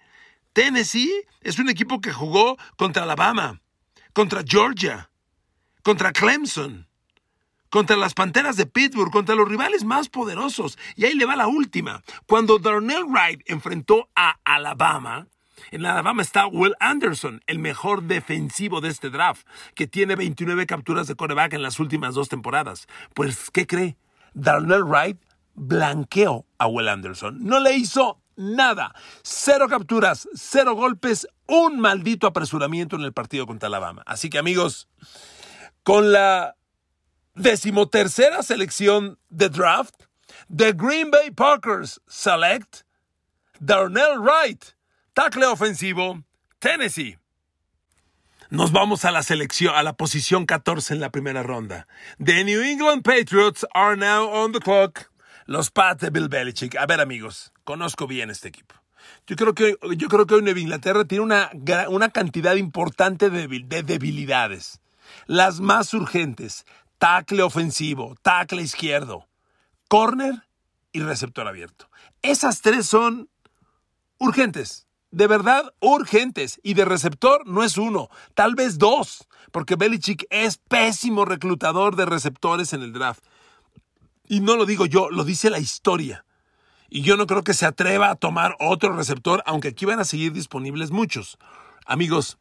Tennessee 0.54 1.12
es 1.42 1.60
un 1.60 1.70
equipo 1.70 2.00
que 2.00 2.12
jugó 2.12 2.58
contra 2.78 3.04
Alabama, 3.04 3.62
contra 4.14 4.44
Georgia, 4.46 5.10
contra 5.84 6.12
Clemson, 6.12 6.88
contra 7.74 7.98
las 7.98 8.14
Panteras 8.14 8.56
de 8.56 8.68
Pittsburgh, 8.68 9.10
contra 9.10 9.34
los 9.34 9.50
rivales 9.50 9.84
más 9.84 10.08
poderosos. 10.08 10.78
Y 10.96 11.06
ahí 11.06 11.16
le 11.16 11.26
va 11.26 11.36
la 11.36 11.48
última. 11.48 12.04
Cuando 12.28 12.60
Darnell 12.60 13.06
Wright 13.06 13.42
enfrentó 13.48 14.10
a 14.16 14.36
Alabama, 14.46 15.26
en 15.72 15.84
Alabama 15.84 16.22
está 16.22 16.46
Will 16.46 16.76
Anderson, 16.80 17.42
el 17.48 17.58
mejor 17.58 18.04
defensivo 18.04 18.80
de 18.80 18.90
este 18.90 19.10
draft, 19.10 19.48
que 19.74 19.88
tiene 19.88 20.16
29 20.16 20.68
capturas 20.68 21.08
de 21.08 21.16
coreback 21.16 21.54
en 21.54 21.64
las 21.64 21.80
últimas 21.80 22.14
dos 22.14 22.30
temporadas. 22.30 22.86
Pues, 23.16 23.50
¿qué 23.50 23.66
cree? 23.66 23.98
Darnell 24.36 24.84
Wright 24.84 25.18
blanqueó 25.56 26.46
a 26.60 26.68
Will 26.68 26.90
Anderson. 26.90 27.44
No 27.44 27.60
le 27.60 27.74
hizo 27.74 28.22
nada. 28.36 28.94
Cero 29.24 29.66
capturas, 29.68 30.30
cero 30.36 30.76
golpes, 30.76 31.28
un 31.48 31.80
maldito 31.80 32.28
apresuramiento 32.28 32.98
en 32.98 33.02
el 33.02 33.14
partido 33.14 33.48
contra 33.48 33.66
Alabama. 33.66 34.04
Así 34.06 34.30
que 34.30 34.38
amigos, 34.38 34.88
con 35.82 36.12
la 36.12 36.56
decimotercera 37.36 38.44
selección 38.44 39.18
de 39.30 39.50
draft, 39.50 39.96
the 40.50 40.74
Green 40.74 41.12
Bay 41.12 41.32
Packers 41.32 42.00
select 42.08 42.84
Darnell 43.60 44.20
Wright, 44.20 44.76
tackle 45.16 45.46
ofensivo, 45.46 46.24
Tennessee. 46.60 47.18
Nos 48.50 48.72
vamos 48.72 49.04
a 49.04 49.12
la 49.12 49.24
selección, 49.24 49.74
a 49.74 49.82
la 49.82 49.94
posición 49.94 50.46
14 50.46 50.94
en 50.94 51.00
la 51.00 51.10
primera 51.10 51.42
ronda. 51.42 51.88
The 52.24 52.44
New 52.44 52.62
England 52.62 53.04
Patriots 53.04 53.66
are 53.74 53.96
now 53.96 54.30
on 54.30 54.52
the 54.52 54.60
clock. 54.60 55.10
Los 55.46 55.72
Pats 55.72 56.02
de 56.02 56.10
Bill 56.10 56.30
Belichick. 56.30 56.76
A 56.78 56.86
ver, 56.86 57.02
amigos, 57.02 57.52
conozco 57.64 58.06
bien 58.06 58.30
este 58.30 58.50
equipo. 58.50 58.76
Yo 59.28 59.36
creo 59.36 59.54
que, 59.54 59.78
yo 59.98 60.08
creo 60.08 60.26
que 60.26 60.36
hoy 60.36 60.42
Nueva 60.42 60.60
Inglaterra 60.60 61.06
tiene 61.06 61.24
una, 61.24 61.50
una 61.90 62.10
cantidad 62.10 62.56
importante 62.56 63.30
de, 63.30 63.48
de 63.48 63.84
debilidades. 63.84 64.82
Las 65.26 65.60
más 65.60 65.94
urgentes, 65.94 66.66
tackle 67.04 67.44
ofensivo, 67.44 68.16
tackle 68.22 68.62
izquierdo, 68.62 69.28
corner 69.90 70.48
y 70.94 71.02
receptor 71.02 71.46
abierto. 71.50 71.90
Esas 72.22 72.62
tres 72.62 72.86
son 72.86 73.30
urgentes. 74.20 74.88
De 75.12 75.28
verdad, 75.28 75.74
urgentes. 75.82 76.62
Y 76.64 76.76
de 76.76 76.86
receptor 76.86 77.46
no 77.46 77.62
es 77.62 77.78
uno, 77.78 78.10
tal 78.36 78.56
vez 78.56 78.78
dos. 78.78 79.28
Porque 79.52 79.76
Belichick 79.76 80.26
es 80.30 80.60
pésimo 80.60 81.26
reclutador 81.26 81.98
de 81.98 82.06
receptores 82.06 82.72
en 82.72 82.84
el 82.84 82.94
draft. 82.94 83.26
Y 84.30 84.40
no 84.40 84.56
lo 84.56 84.66
digo 84.66 84.86
yo, 84.86 85.10
lo 85.10 85.26
dice 85.26 85.50
la 85.50 85.60
historia. 85.60 86.24
Y 86.90 87.02
yo 87.02 87.18
no 87.18 87.28
creo 87.28 87.44
que 87.44 87.54
se 87.54 87.66
atreva 87.66 88.12
a 88.12 88.16
tomar 88.16 88.56
otro 88.62 88.96
receptor, 88.96 89.44
aunque 89.46 89.68
aquí 89.68 89.84
van 89.84 90.00
a 90.00 90.06
seguir 90.06 90.32
disponibles 90.32 90.92
muchos. 90.92 91.38
Amigos, 91.86 92.38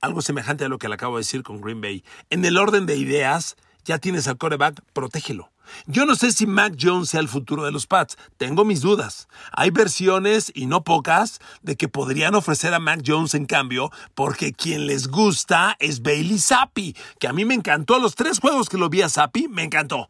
algo 0.00 0.22
semejante 0.22 0.66
a 0.66 0.68
lo 0.68 0.78
que 0.78 0.86
le 0.86 0.94
acabo 0.94 1.16
de 1.16 1.22
decir 1.22 1.42
con 1.42 1.60
Green 1.60 1.80
Bay. 1.80 2.04
En 2.30 2.44
el 2.44 2.58
orden 2.58 2.86
de 2.86 2.96
ideas, 2.96 3.56
ya 3.88 3.98
tienes 3.98 4.28
al 4.28 4.36
coreback, 4.36 4.82
protégelo. 4.92 5.50
Yo 5.86 6.04
no 6.04 6.14
sé 6.14 6.30
si 6.32 6.46
Mac 6.46 6.74
Jones 6.78 7.08
sea 7.08 7.20
el 7.20 7.28
futuro 7.28 7.64
de 7.64 7.72
los 7.72 7.86
Pats, 7.86 8.18
tengo 8.36 8.66
mis 8.66 8.82
dudas. 8.82 9.28
Hay 9.52 9.70
versiones, 9.70 10.52
y 10.54 10.66
no 10.66 10.84
pocas, 10.84 11.40
de 11.62 11.76
que 11.76 11.88
podrían 11.88 12.34
ofrecer 12.34 12.74
a 12.74 12.80
Mac 12.80 13.00
Jones 13.04 13.32
en 13.34 13.46
cambio, 13.46 13.90
porque 14.14 14.52
quien 14.52 14.86
les 14.86 15.08
gusta 15.08 15.74
es 15.80 16.02
Bailey 16.02 16.38
Zappi, 16.38 16.94
que 17.18 17.28
a 17.28 17.32
mí 17.32 17.46
me 17.46 17.54
encantó. 17.54 17.98
Los 17.98 18.14
tres 18.14 18.40
juegos 18.40 18.68
que 18.68 18.76
lo 18.76 18.90
vi 18.90 19.00
a 19.00 19.08
Zappi, 19.08 19.48
me 19.48 19.62
encantó 19.62 20.08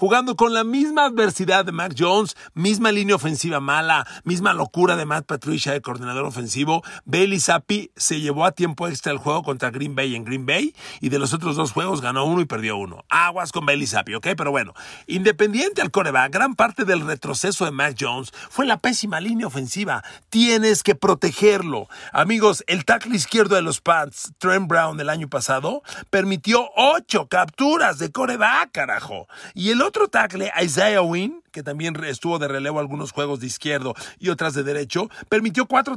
jugando 0.00 0.34
con 0.34 0.54
la 0.54 0.64
misma 0.64 1.04
adversidad 1.04 1.66
de 1.66 1.72
Mac 1.72 1.92
Jones, 1.94 2.34
misma 2.54 2.90
línea 2.90 3.16
ofensiva 3.16 3.60
mala, 3.60 4.06
misma 4.24 4.54
locura 4.54 4.96
de 4.96 5.04
Matt 5.04 5.26
Patricia 5.26 5.72
de 5.72 5.82
coordinador 5.82 6.24
ofensivo, 6.24 6.82
Bailey 7.04 7.38
Zappi 7.38 7.90
se 7.96 8.18
llevó 8.18 8.46
a 8.46 8.52
tiempo 8.52 8.88
extra 8.88 9.12
el 9.12 9.18
juego 9.18 9.42
contra 9.42 9.68
Green 9.68 9.94
Bay 9.94 10.16
en 10.16 10.24
Green 10.24 10.46
Bay 10.46 10.74
y 11.02 11.10
de 11.10 11.18
los 11.18 11.34
otros 11.34 11.54
dos 11.54 11.72
juegos 11.72 12.00
ganó 12.00 12.24
uno 12.24 12.40
y 12.40 12.46
perdió 12.46 12.78
uno. 12.78 13.04
Aguas 13.10 13.52
con 13.52 13.66
Bailey 13.66 13.86
Zappi, 13.86 14.14
¿ok? 14.14 14.28
Pero 14.38 14.50
bueno, 14.50 14.72
independiente 15.06 15.82
al 15.82 15.90
coreback, 15.90 16.32
gran 16.32 16.54
parte 16.54 16.86
del 16.86 17.06
retroceso 17.06 17.66
de 17.66 17.70
Mac 17.70 17.94
Jones 18.00 18.32
fue 18.48 18.64
la 18.64 18.78
pésima 18.78 19.20
línea 19.20 19.48
ofensiva. 19.48 20.02
Tienes 20.30 20.82
que 20.82 20.94
protegerlo. 20.94 21.88
Amigos, 22.14 22.64
el 22.68 22.86
tackle 22.86 23.16
izquierdo 23.16 23.54
de 23.54 23.60
los 23.60 23.82
Pats, 23.82 24.32
Trent 24.38 24.66
Brown, 24.66 24.96
del 24.96 25.10
año 25.10 25.28
pasado, 25.28 25.82
permitió 26.08 26.70
ocho 26.74 27.28
capturas 27.28 27.98
de 27.98 28.10
coreback, 28.10 28.72
carajo. 28.72 29.28
Y 29.52 29.68
el 29.68 29.89
tackle, 29.90 30.50
Isaiah 30.62 31.02
Wynn, 31.02 31.42
que 31.52 31.62
también 31.62 31.96
estuvo 32.04 32.38
de 32.38 32.48
relevo 32.48 32.80
algunos 32.80 33.12
juegos 33.12 33.40
de 33.40 33.46
izquierdo 33.46 33.94
y 34.18 34.28
otras 34.28 34.54
de 34.54 34.62
derecho, 34.62 35.08
permitió 35.28 35.66
cuatro, 35.66 35.96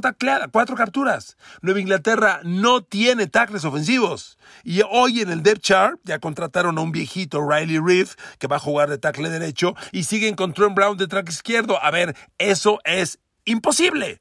cuatro 0.52 0.76
capturas. 0.76 1.36
Nueva 1.62 1.80
Inglaterra 1.80 2.40
no 2.44 2.82
tiene 2.82 3.26
tackles 3.26 3.64
ofensivos. 3.64 4.38
Y 4.62 4.82
hoy 4.90 5.20
en 5.20 5.30
el 5.30 5.42
depth 5.42 5.62
chart 5.62 6.00
ya 6.04 6.18
contrataron 6.18 6.78
a 6.78 6.80
un 6.80 6.92
viejito, 6.92 7.46
Riley 7.48 7.78
Reeve, 7.78 8.10
que 8.38 8.46
va 8.46 8.56
a 8.56 8.60
jugar 8.60 8.90
de 8.90 8.98
tackle 8.98 9.30
derecho, 9.30 9.74
y 9.92 10.04
siguen 10.04 10.34
con 10.34 10.52
Trent 10.52 10.74
Brown 10.74 10.96
de 10.96 11.06
tackle 11.06 11.32
izquierdo. 11.32 11.82
A 11.82 11.90
ver, 11.90 12.16
eso 12.38 12.80
es 12.84 13.18
imposible. 13.44 14.20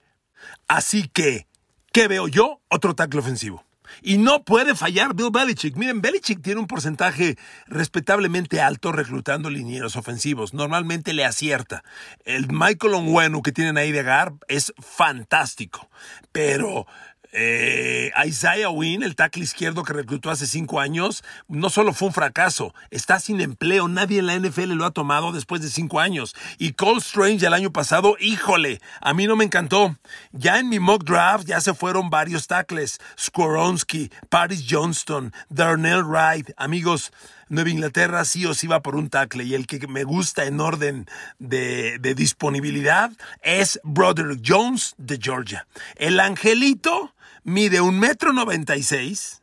Así 0.68 1.08
que, 1.08 1.48
¿qué 1.92 2.08
veo 2.08 2.28
yo? 2.28 2.62
Otro 2.70 2.96
tackle 2.96 3.20
ofensivo. 3.20 3.66
Y 4.02 4.18
no 4.18 4.44
puede 4.44 4.76
fallar 4.76 5.14
Bill 5.14 5.30
Belichick. 5.32 5.76
Miren, 5.76 6.02
Belichick 6.02 6.42
tiene 6.42 6.60
un 6.60 6.68
porcentaje 6.68 7.38
respetablemente 7.68 8.62
alto 8.62 8.92
reclutando 8.92 9.50
linieros 9.50 9.96
ofensivos. 9.96 10.54
Normalmente 10.54 11.14
le 11.14 11.26
acierta. 11.26 11.84
El 12.26 12.48
Michael 12.50 12.96
Onwenu 12.96 13.42
que 13.42 13.52
tienen 13.52 13.78
ahí 13.78 13.92
de 13.92 14.04
Garb 14.04 14.38
es 14.48 14.74
fantástico. 14.80 15.90
Pero 16.32 16.88
eh, 17.36 18.12
Isaiah 18.26 18.70
Wynn, 18.70 19.02
el 19.02 19.16
tackle 19.16 19.44
izquierdo 19.44 19.84
que 19.84 19.92
reclutó 19.92 20.30
hace 20.30 20.46
cinco 20.46 20.80
años, 20.80 21.24
no 21.48 21.70
solo 21.70 21.92
fue 21.92 22.10
un 22.10 22.14
fracaso, 22.14 22.74
está 22.92 23.20
sin 23.20 23.42
empleo. 23.42 23.88
Nadie 23.88 24.20
en 24.20 24.28
la 24.28 24.38
NFL 24.38 24.74
lo 24.74 24.86
ha 24.86 24.92
tomado 24.92 25.32
después 25.32 25.62
de 25.62 25.70
cinco 25.70 26.00
años. 26.00 26.36
Y 26.60 26.74
Cole 26.74 27.00
Strange 27.00 27.46
el 27.46 27.54
año 27.54 27.72
pasado, 27.72 28.16
híjole, 28.20 28.82
a 29.02 29.14
mí 29.14 29.26
no 29.26 29.36
me 29.36 29.46
encantó. 29.46 29.98
Ya 30.32 30.60
en 30.60 30.70
mi 30.70 30.80
mock 30.80 31.04
draft 31.04 31.46
ya 31.46 31.60
se 31.60 31.74
fueron 31.74 32.12
varios 32.12 32.48
tackles. 32.48 33.00
Skoronsky, 33.20 34.12
Paris 34.30 34.66
Johnston, 34.70 35.34
Darnell 35.50 36.04
Wright. 36.04 36.52
Amigos, 36.58 37.12
Nueva 37.50 37.70
Inglaterra 37.72 38.26
sí 38.26 38.46
o 38.46 38.54
sí 38.54 38.68
va 38.68 38.82
por 38.82 38.96
un 38.96 39.10
tackle 39.10 39.44
y 39.44 39.56
el 39.56 39.68
que 39.68 39.88
me 39.88 40.04
gusta 40.04 40.46
en 40.46 40.60
orden 40.60 41.08
de, 41.40 41.98
de 42.00 42.16
disponibilidad 42.16 43.12
es 43.42 43.80
Broderick 43.84 44.42
Jones 44.46 44.96
de 44.98 45.20
Georgia. 45.22 45.68
El 45.96 46.20
angelito 46.20 47.14
mide 47.44 47.82
un 47.82 48.00
metro 48.00 48.34
noventa 48.34 48.76
y 48.76 48.84
seis, 48.84 49.42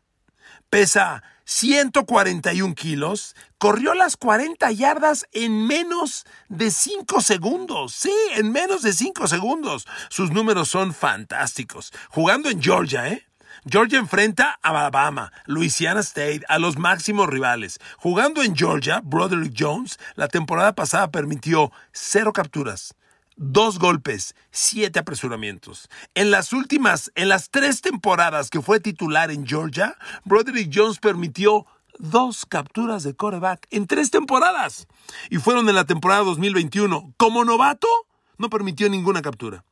pesa 0.69 1.23
141 1.51 2.77
kilos, 2.77 3.35
corrió 3.59 3.93
las 3.95 4.17
40 4.17 4.71
yardas 4.71 5.27
en 5.33 5.67
menos 5.67 6.25
de 6.49 6.71
5 6.71 7.21
segundos. 7.21 7.93
Sí, 7.93 8.15
en 8.37 8.53
menos 8.53 8.83
de 8.83 8.93
5 8.93 9.27
segundos. 9.27 9.85
Sus 10.11 10.31
números 10.31 10.69
son 10.69 10.95
fantásticos. 10.95 11.93
Jugando 12.09 12.51
en 12.51 12.63
Georgia, 12.63 13.09
¿eh? 13.09 13.27
Georgia 13.69 13.99
enfrenta 13.99 14.59
a 14.63 14.71
Alabama, 14.71 15.33
Louisiana 15.45 16.01
State, 16.01 16.43
a 16.49 16.61
los 16.61 16.79
máximos 16.79 17.29
rivales. 17.29 17.81
Jugando 17.99 18.43
en 18.43 18.57
Georgia, 18.57 19.01
Broderick 19.03 19.55
Jones 19.59 19.99
la 20.15 20.29
temporada 20.29 20.75
pasada 20.75 21.11
permitió 21.11 21.73
cero 21.93 22.33
capturas, 22.33 22.95
dos 23.41 23.79
golpes, 23.79 24.37
siete 24.51 24.99
apresuramientos. 24.99 25.89
En 26.15 26.31
las 26.31 26.53
últimas, 26.53 27.11
en 27.15 27.31
las 27.31 27.49
tres 27.49 27.81
temporadas 27.81 28.51
que 28.51 28.61
fue 28.61 28.81
titular 28.81 29.31
en 29.31 29.47
Georgia, 29.47 29.97
Broderick 30.25 30.71
Jones 30.73 30.99
permitió 30.99 31.65
dos 31.99 32.45
capturas 32.45 33.03
de 33.03 33.17
coreback 33.17 33.67
en 33.71 33.87
tres 33.87 34.11
temporadas. 34.11 34.87
Y 35.31 35.39
fueron 35.39 35.71
en 35.71 35.75
la 35.75 35.87
temporada 35.87 36.23
2021. 36.23 37.15
Como 37.17 37.45
novato, 37.47 37.89
no 38.37 38.51
permitió 38.51 38.91
ninguna 38.91 39.23
captura. 39.23 39.65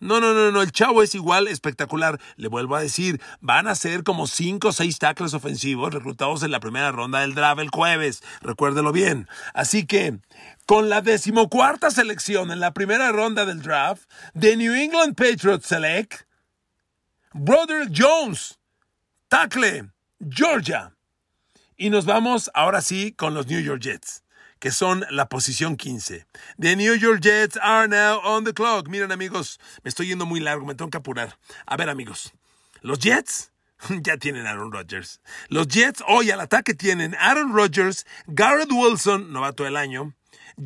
No, 0.00 0.20
no, 0.20 0.32
no, 0.32 0.52
no, 0.52 0.62
el 0.62 0.70
chavo 0.70 1.02
es 1.02 1.14
igual 1.14 1.48
espectacular. 1.48 2.20
Le 2.36 2.48
vuelvo 2.48 2.76
a 2.76 2.80
decir, 2.80 3.20
van 3.40 3.66
a 3.66 3.74
ser 3.74 4.04
como 4.04 4.26
cinco 4.26 4.68
o 4.68 4.72
seis 4.72 4.98
tackles 4.98 5.34
ofensivos 5.34 5.92
reclutados 5.92 6.42
en 6.42 6.52
la 6.52 6.60
primera 6.60 6.92
ronda 6.92 7.20
del 7.20 7.34
draft 7.34 7.60
el 7.60 7.70
jueves. 7.70 8.22
Recuérdelo 8.40 8.92
bien. 8.92 9.28
Así 9.54 9.86
que, 9.86 10.20
con 10.66 10.88
la 10.88 11.00
decimocuarta 11.00 11.90
selección 11.90 12.52
en 12.52 12.60
la 12.60 12.72
primera 12.72 13.10
ronda 13.10 13.44
del 13.44 13.62
draft, 13.62 14.08
de 14.34 14.56
New 14.56 14.74
England 14.74 15.16
Patriots 15.16 15.66
Select, 15.66 16.22
Brother 17.32 17.88
Jones, 17.94 18.58
tackle, 19.28 19.90
Georgia. 20.20 20.94
Y 21.76 21.90
nos 21.90 22.04
vamos 22.04 22.50
ahora 22.54 22.82
sí 22.82 23.12
con 23.12 23.34
los 23.34 23.46
New 23.46 23.60
York 23.60 23.82
Jets 23.82 24.22
que 24.58 24.70
son 24.70 25.04
la 25.10 25.28
posición 25.28 25.76
15. 25.76 26.26
The 26.58 26.76
New 26.76 26.94
York 26.94 27.20
Jets 27.20 27.58
are 27.62 27.88
now 27.88 28.20
on 28.24 28.44
the 28.44 28.52
clock. 28.52 28.88
Miren 28.88 29.12
amigos, 29.12 29.58
me 29.82 29.88
estoy 29.88 30.08
yendo 30.08 30.26
muy 30.26 30.40
largo, 30.40 30.66
me 30.66 30.74
tengo 30.74 30.90
que 30.90 30.98
apurar. 30.98 31.38
A 31.66 31.76
ver 31.76 31.88
amigos, 31.88 32.32
los 32.82 32.98
Jets 32.98 33.52
ya 34.02 34.16
tienen 34.16 34.46
Aaron 34.46 34.72
Rodgers. 34.72 35.20
Los 35.48 35.68
Jets 35.68 36.02
hoy 36.06 36.30
al 36.30 36.40
ataque 36.40 36.74
tienen 36.74 37.14
Aaron 37.18 37.54
Rodgers, 37.54 38.06
Garrett 38.26 38.72
Wilson, 38.72 39.32
novato 39.32 39.64
del 39.64 39.76
año, 39.76 40.14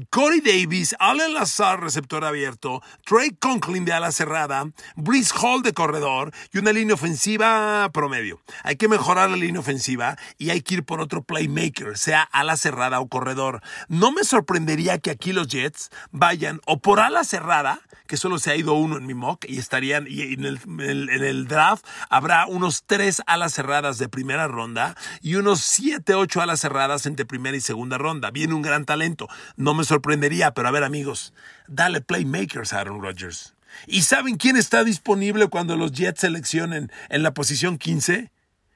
Corey 0.08 0.40
Davis, 0.40 0.96
Allen 0.98 1.34
Lazar, 1.34 1.80
receptor 1.80 2.24
abierto, 2.24 2.82
Trey 3.04 3.36
Conklin 3.38 3.84
de 3.84 3.92
ala 3.92 4.10
cerrada, 4.10 4.64
Brice 4.96 5.34
Hall 5.38 5.62
de 5.62 5.74
corredor 5.74 6.32
y 6.50 6.58
una 6.58 6.72
línea 6.72 6.94
ofensiva 6.94 7.90
promedio. 7.92 8.40
Hay 8.64 8.76
que 8.76 8.88
mejorar 8.88 9.28
la 9.28 9.36
línea 9.36 9.60
ofensiva 9.60 10.16
y 10.38 10.48
hay 10.48 10.62
que 10.62 10.76
ir 10.76 10.84
por 10.84 11.02
otro 11.02 11.22
playmaker, 11.22 11.98
sea 11.98 12.22
ala 12.22 12.56
cerrada 12.56 13.00
o 13.00 13.08
corredor. 13.08 13.60
No 13.88 14.12
me 14.12 14.24
sorprendería 14.24 14.98
que 14.98 15.10
aquí 15.10 15.34
los 15.34 15.48
Jets 15.48 15.90
vayan 16.10 16.62
o 16.64 16.78
por 16.78 16.98
ala 16.98 17.22
cerrada, 17.22 17.80
que 18.06 18.16
solo 18.16 18.38
se 18.38 18.50
ha 18.50 18.56
ido 18.56 18.74
uno 18.74 18.96
en 18.96 19.06
mi 19.06 19.14
mock 19.14 19.44
y 19.46 19.58
estarían 19.58 20.06
y 20.08 20.22
en 20.34 20.44
el, 20.44 20.58
en 20.66 21.24
el 21.24 21.48
draft 21.48 21.84
habrá 22.08 22.46
unos 22.46 22.84
tres 22.86 23.22
alas 23.26 23.54
cerradas 23.54 23.98
de 23.98 24.08
primera 24.08 24.48
ronda 24.48 24.96
y 25.20 25.34
unos 25.34 25.60
siete, 25.60 26.14
ocho 26.14 26.40
alas 26.40 26.60
cerradas 26.60 27.04
entre 27.04 27.26
primera 27.26 27.56
y 27.56 27.60
segunda 27.60 27.98
ronda. 27.98 28.30
Viene 28.30 28.54
un 28.54 28.62
gran 28.62 28.84
talento. 28.84 29.28
No 29.56 29.74
me 29.74 29.81
sorprendería, 29.84 30.52
pero 30.54 30.68
a 30.68 30.70
ver 30.70 30.84
amigos, 30.84 31.32
dale 31.68 32.00
playmakers 32.00 32.72
a 32.72 32.80
Aaron 32.80 33.00
Rodgers. 33.00 33.54
¿Y 33.86 34.02
saben 34.02 34.36
quién 34.36 34.56
está 34.56 34.84
disponible 34.84 35.48
cuando 35.48 35.76
los 35.76 35.92
Jets 35.92 36.20
seleccionen 36.20 36.92
en 37.08 37.22
la 37.22 37.34
posición 37.34 37.78
15? 37.78 38.30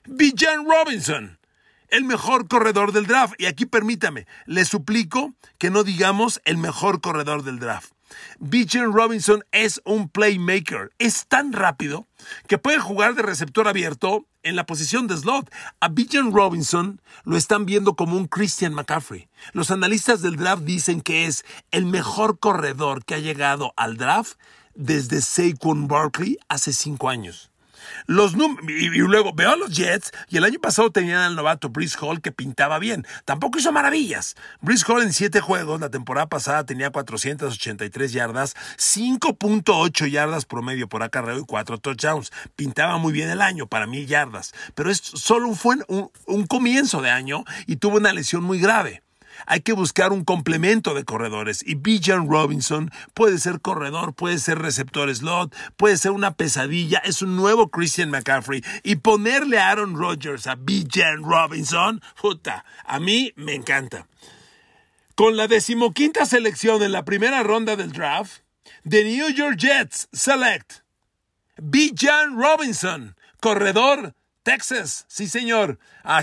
Bijan 0.06 0.66
Robinson, 0.66 1.38
el 1.88 2.04
mejor 2.04 2.48
corredor 2.48 2.92
del 2.92 3.06
draft. 3.06 3.34
Y 3.38 3.46
aquí 3.46 3.66
permítame, 3.66 4.26
le 4.46 4.64
suplico 4.64 5.34
que 5.58 5.70
no 5.70 5.84
digamos 5.84 6.40
el 6.44 6.56
mejor 6.56 7.00
corredor 7.00 7.42
del 7.42 7.58
draft. 7.58 7.92
Bijan 8.38 8.92
Robinson 8.92 9.44
es 9.52 9.80
un 9.84 10.08
playmaker. 10.08 10.92
Es 10.98 11.26
tan 11.26 11.52
rápido 11.52 12.06
que 12.46 12.58
puede 12.58 12.78
jugar 12.78 13.14
de 13.14 13.22
receptor 13.22 13.68
abierto 13.68 14.26
en 14.42 14.56
la 14.56 14.66
posición 14.66 15.06
de 15.06 15.16
slot. 15.16 15.50
A 15.80 15.88
Bijan 15.88 16.32
Robinson 16.32 17.00
lo 17.24 17.36
están 17.36 17.66
viendo 17.66 17.94
como 17.94 18.16
un 18.16 18.26
Christian 18.26 18.74
McCaffrey. 18.74 19.28
Los 19.52 19.70
analistas 19.70 20.22
del 20.22 20.36
draft 20.36 20.62
dicen 20.62 21.00
que 21.00 21.26
es 21.26 21.44
el 21.70 21.86
mejor 21.86 22.38
corredor 22.38 23.04
que 23.04 23.14
ha 23.14 23.18
llegado 23.18 23.72
al 23.76 23.96
draft 23.96 24.38
desde 24.74 25.20
Saquon 25.20 25.88
Barkley 25.88 26.38
hace 26.48 26.72
cinco 26.72 27.08
años. 27.08 27.50
Los 28.06 28.34
y, 28.34 28.88
luego 28.98 29.32
veo 29.32 29.50
a 29.50 29.56
los 29.56 29.70
Jets 29.70 30.12
y 30.28 30.36
el 30.36 30.44
año 30.44 30.60
pasado 30.60 30.90
tenían 30.90 31.18
al 31.18 31.36
novato 31.36 31.68
Brice 31.68 31.96
Hall 32.00 32.20
que 32.20 32.32
pintaba 32.32 32.78
bien. 32.78 33.06
Tampoco 33.24 33.58
hizo 33.58 33.72
maravillas. 33.72 34.36
Brice 34.60 34.84
Hall 34.88 35.02
en 35.02 35.12
siete 35.12 35.40
juegos 35.40 35.80
la 35.80 35.90
temporada 35.90 36.28
pasada 36.28 36.64
tenía 36.64 36.90
483 36.90 38.12
yardas, 38.12 38.54
5.8 38.76 40.10
yardas 40.10 40.44
promedio 40.44 40.88
por 40.88 41.02
acarreo 41.02 41.38
y 41.38 41.44
4 41.44 41.78
touchdowns. 41.78 42.32
Pintaba 42.54 42.98
muy 42.98 43.12
bien 43.12 43.30
el 43.30 43.40
año 43.40 43.66
para 43.66 43.86
mil 43.86 44.06
yardas. 44.06 44.52
Pero 44.74 44.90
es 44.90 44.98
solo 44.98 45.48
un 45.48 46.46
comienzo 46.46 47.02
de 47.02 47.10
año 47.10 47.44
y 47.66 47.76
tuvo 47.76 47.96
una 47.96 48.12
lesión 48.12 48.44
muy 48.44 48.60
grave 48.60 49.05
hay 49.46 49.60
que 49.60 49.72
buscar 49.72 50.12
un 50.12 50.24
complemento 50.24 50.94
de 50.94 51.04
corredores. 51.04 51.62
Y 51.66 51.74
Bijan 51.74 52.28
Robinson 52.28 52.90
puede 53.14 53.38
ser 53.38 53.60
corredor, 53.60 54.14
puede 54.14 54.38
ser 54.38 54.58
receptor 54.58 55.14
slot, 55.14 55.54
puede 55.76 55.96
ser 55.96 56.12
una 56.12 56.34
pesadilla. 56.34 56.98
Es 57.04 57.22
un 57.22 57.36
nuevo 57.36 57.70
Christian 57.70 58.10
McCaffrey. 58.10 58.64
Y 58.82 58.96
ponerle 58.96 59.58
a 59.58 59.70
Aaron 59.70 59.96
Rodgers 59.96 60.46
a 60.46 60.54
Bijan 60.54 61.22
Robinson, 61.22 62.00
puta, 62.20 62.64
a 62.84 62.98
mí 62.98 63.32
me 63.36 63.54
encanta. 63.54 64.06
Con 65.14 65.36
la 65.36 65.48
decimoquinta 65.48 66.26
selección 66.26 66.82
en 66.82 66.92
la 66.92 67.04
primera 67.04 67.42
ronda 67.42 67.76
del 67.76 67.92
draft, 67.92 68.42
The 68.88 69.04
New 69.04 69.30
York 69.30 69.56
Jets 69.56 70.08
select 70.12 70.86
Bijan 71.56 72.36
Robinson, 72.36 73.16
corredor 73.40 74.14
Texas, 74.46 75.06
sí 75.08 75.26
señor, 75.26 75.76
a, 76.04 76.22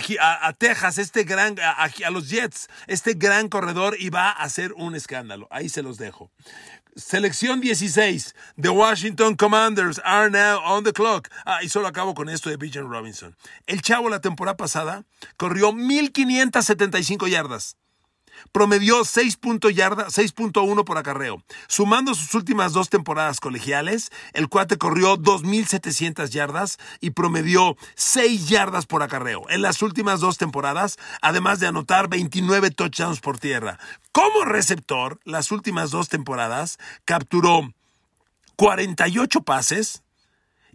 Texas, 0.58 0.98
este 0.98 1.26
gran, 1.26 1.58
a, 1.60 2.10
los 2.10 2.30
Jets, 2.30 2.70
este 2.88 3.16
gran 3.16 3.50
corredor 3.50 3.98
y 4.00 4.12
va 4.12 4.30
a 4.30 4.44
hacer 4.44 4.72
un 4.78 4.96
escándalo. 4.96 5.50
Ahí 5.52 5.68
se 5.68 5.84
los 5.84 5.98
dejo. 5.98 6.32
Selección 6.96 7.60
16. 7.60 8.34
The 8.62 8.70
Washington 8.70 9.36
Commanders 9.36 10.00
are 10.06 10.30
now 10.30 10.62
on 10.64 10.86
the 10.86 10.94
clock. 10.94 11.28
Ah, 11.46 11.64
y 11.64 11.68
solo 11.68 11.86
acabo 11.86 12.14
con 12.14 12.30
esto 12.30 12.50
de 12.50 12.56
Bijan 12.56 12.90
Robinson. 12.90 13.36
El 13.68 13.82
chavo 13.82 14.08
la 14.08 14.22
temporada 14.22 14.56
pasada 14.56 15.04
corrió 15.36 15.74
1575 15.74 17.28
yardas 17.28 17.76
promedió 18.51 19.01
6.1 19.01 20.84
por 20.84 20.97
acarreo. 20.97 21.43
Sumando 21.67 22.13
sus 22.15 22.34
últimas 22.36 22.73
dos 22.73 22.89
temporadas 22.89 23.39
colegiales, 23.39 24.12
el 24.34 24.49
cuate 24.49 24.77
corrió 24.77 25.17
2.700 25.17 26.29
yardas 26.29 26.79
y 27.01 27.12
promedió 27.12 27.77
6 27.95 28.49
yardas 28.49 28.86
por 28.86 29.03
acarreo. 29.03 29.49
En 29.49 29.62
las 29.62 29.82
últimas 29.82 30.19
dos 30.19 30.38
temporadas, 30.38 30.97
además 31.21 31.60
de 31.60 31.67
anotar 31.67 32.10
29 32.10 32.71
touchdowns 32.71 33.19
por 33.19 33.38
tierra. 33.38 33.79
Como 34.12 34.45
receptor, 34.45 35.19
las 35.23 35.51
últimas 35.51 35.91
dos 35.91 36.10
temporadas 36.10 36.77
capturó 37.06 37.73
48 38.56 39.41
pases, 39.41 40.03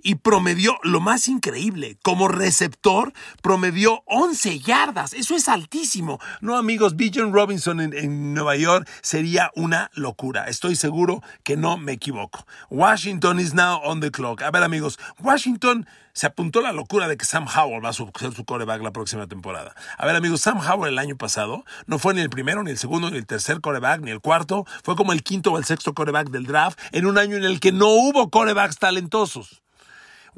y 0.03 0.17
promedió 0.17 0.79
lo 0.83 1.01
más 1.01 1.29
increíble, 1.29 1.99
como 2.03 2.29
receptor 2.29 3.13
promedió 3.43 4.03
11 4.07 4.61
yardas. 4.61 5.13
Eso 5.13 5.35
es 5.35 5.49
altísimo. 5.49 6.19
No, 6.41 6.57
amigos, 6.57 6.97
Bijan 6.97 7.33
Robinson 7.33 7.81
en, 7.81 7.93
en, 7.95 8.35
Nueva 8.35 8.57
York 8.57 8.89
sería 9.03 9.51
una 9.55 9.91
locura. 9.95 10.49
Estoy 10.49 10.77
seguro 10.77 11.23
que 11.43 11.57
no 11.57 11.77
me 11.77 11.93
equivoco. 11.93 12.47
Washington 12.71 13.41
is 13.41 13.55
now 13.55 13.81
on 13.85 14.01
the 14.01 14.11
clock. 14.11 14.43
A 14.43 14.51
ver, 14.51 14.63
amigos, 14.63 14.99
Washington 15.21 15.87
se 16.19 16.27
apuntó 16.27 16.61
la 16.61 16.73
locura 16.73 17.07
de 17.07 17.17
que 17.17 17.25
Sam 17.25 17.47
Howell 17.47 17.85
va 17.85 17.91
a 17.91 17.93
ser 17.93 18.33
su 18.35 18.45
coreback 18.45 18.83
la 18.83 18.91
próxima 18.91 19.29
temporada. 19.29 19.73
A 19.97 20.05
ver, 20.05 20.17
amigos, 20.17 20.41
Sam 20.41 20.59
Howell 20.59 20.93
el 20.93 20.99
año 20.99 21.17
pasado 21.17 21.65
no 21.87 22.01
fue 22.01 22.13
ni 22.13 22.21
el 22.21 22.29
primero, 22.29 22.65
ni 22.65 22.73
el 22.73 22.79
segundo, 22.79 23.09
ni 23.09 23.19
el 23.19 23.27
tercer 23.27 23.61
coreback, 23.61 24.01
ni 24.01 24.11
el 24.11 24.21
cuarto. 24.21 24.67
Fue 24.83 24.97
como 24.97 25.13
el 25.13 25.23
quinto 25.23 25.53
o 25.53 25.59
el 25.59 25.65
sexto 25.65 25.95
coreback 25.95 26.31
del 26.31 26.45
draft 26.45 26.77
en 26.91 27.07
un 27.07 27.19
año 27.19 27.37
en 27.37 27.45
el 27.45 27.61
que 27.61 27.71
no 27.71 27.89
hubo 27.91 28.31
corebacks 28.31 28.79
talentosos. 28.79 29.63